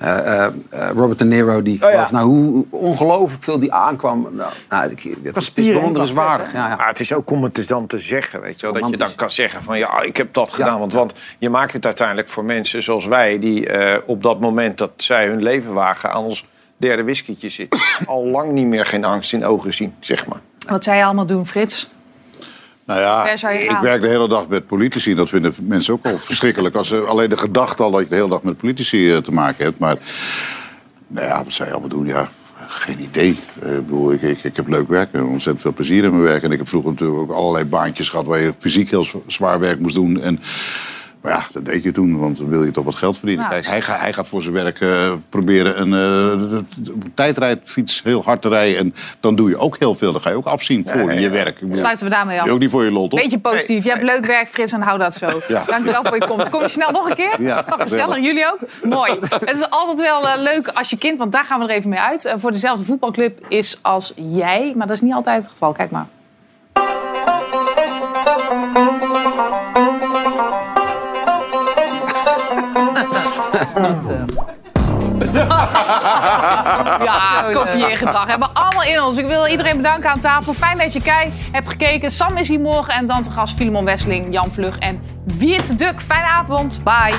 [0.00, 2.06] eh, eh, eh, Robert De Niro, die Oh ja.
[2.06, 4.28] geloof, nou, hoe ongelooflijk veel die aankwam.
[4.32, 6.52] Nou, nou, ik, het, is- het is bewonderenswaardig.
[6.52, 6.76] Ja, ja.
[6.76, 8.80] Maar het is ook om het dus dan te zeggen, weet je wel.
[8.80, 10.78] Dat je dan kan zeggen van ja, ik heb dat gedaan.
[10.78, 13.38] Want, want je maakt het uiteindelijk voor mensen zoals wij...
[13.38, 16.46] die eh, op dat moment dat zij hun leven wagen aan ons
[16.76, 17.80] derde whiskietje zitten...
[18.06, 20.40] al lang niet meer geen angst in ogen zien, zeg maar.
[20.68, 21.90] Wat je allemaal doen, Frits?
[22.90, 25.14] Nou ja, ik werk de hele dag met politici.
[25.14, 26.74] Dat vinden mensen ook al verschrikkelijk.
[26.74, 29.32] Als ze, alleen de gedachte al dat je de hele dag met politici eh, te
[29.32, 29.78] maken hebt.
[29.78, 29.96] Maar
[31.06, 32.06] nou ja, wat zou je allemaal doen?
[32.06, 32.28] Ja,
[32.68, 33.38] geen idee.
[33.62, 36.22] Eh, ik, bedoel, ik, ik, ik heb leuk werk en ontzettend veel plezier in mijn
[36.22, 36.42] werk.
[36.42, 38.26] En ik heb vroeger natuurlijk ook allerlei baantjes gehad...
[38.26, 40.20] waar je fysiek heel zwaar werk moest doen.
[40.20, 40.40] En,
[41.22, 43.44] maar ja, dat deed je toen, want dan wil je toch wat geld verdienen.
[43.48, 46.94] Nou, Kijk, hij, ga- hij gaat voor zijn werk eh, proberen een eh, de- de-
[47.14, 48.78] tijdrijdfiets heel hard te rijden.
[48.78, 50.12] En dan doe je ook heel veel.
[50.12, 51.60] Dan ga je ook afzien voor je werk.
[51.60, 52.46] Bedoel, Sluiten we daarmee af.
[52.46, 53.20] je ook niet voor je lol, toch?
[53.20, 53.84] Beetje positief.
[53.84, 55.26] Je hebt leuk werk, Frits, en hou dat zo.
[55.48, 55.62] Ja.
[55.66, 56.48] Dankjewel voor je komst.
[56.48, 57.42] Kom je snel nog een keer?
[57.42, 58.16] Ja, Gezellig.
[58.16, 58.58] Jullie ook?
[58.84, 59.12] Mooi.
[59.20, 61.90] Het is altijd wel eh, leuk als je kind, want daar gaan we er even
[61.90, 62.24] mee uit...
[62.24, 64.72] eh, voor dezelfde voetbalclub is als jij.
[64.76, 65.72] Maar dat is niet altijd het geval.
[65.72, 66.06] Kijk maar.
[77.04, 79.16] Ja, kopieergedrag hebben we allemaal in ons.
[79.16, 80.52] Ik wil iedereen bedanken aan tafel.
[80.52, 82.10] Fijn dat je kijkt, hebt gekeken.
[82.10, 86.00] Sam is hier morgen en dan te gast Filemon Wesseling, Jan Vlug en Wiert Duk.
[86.00, 86.80] Fijne avond.
[86.84, 87.14] Bye.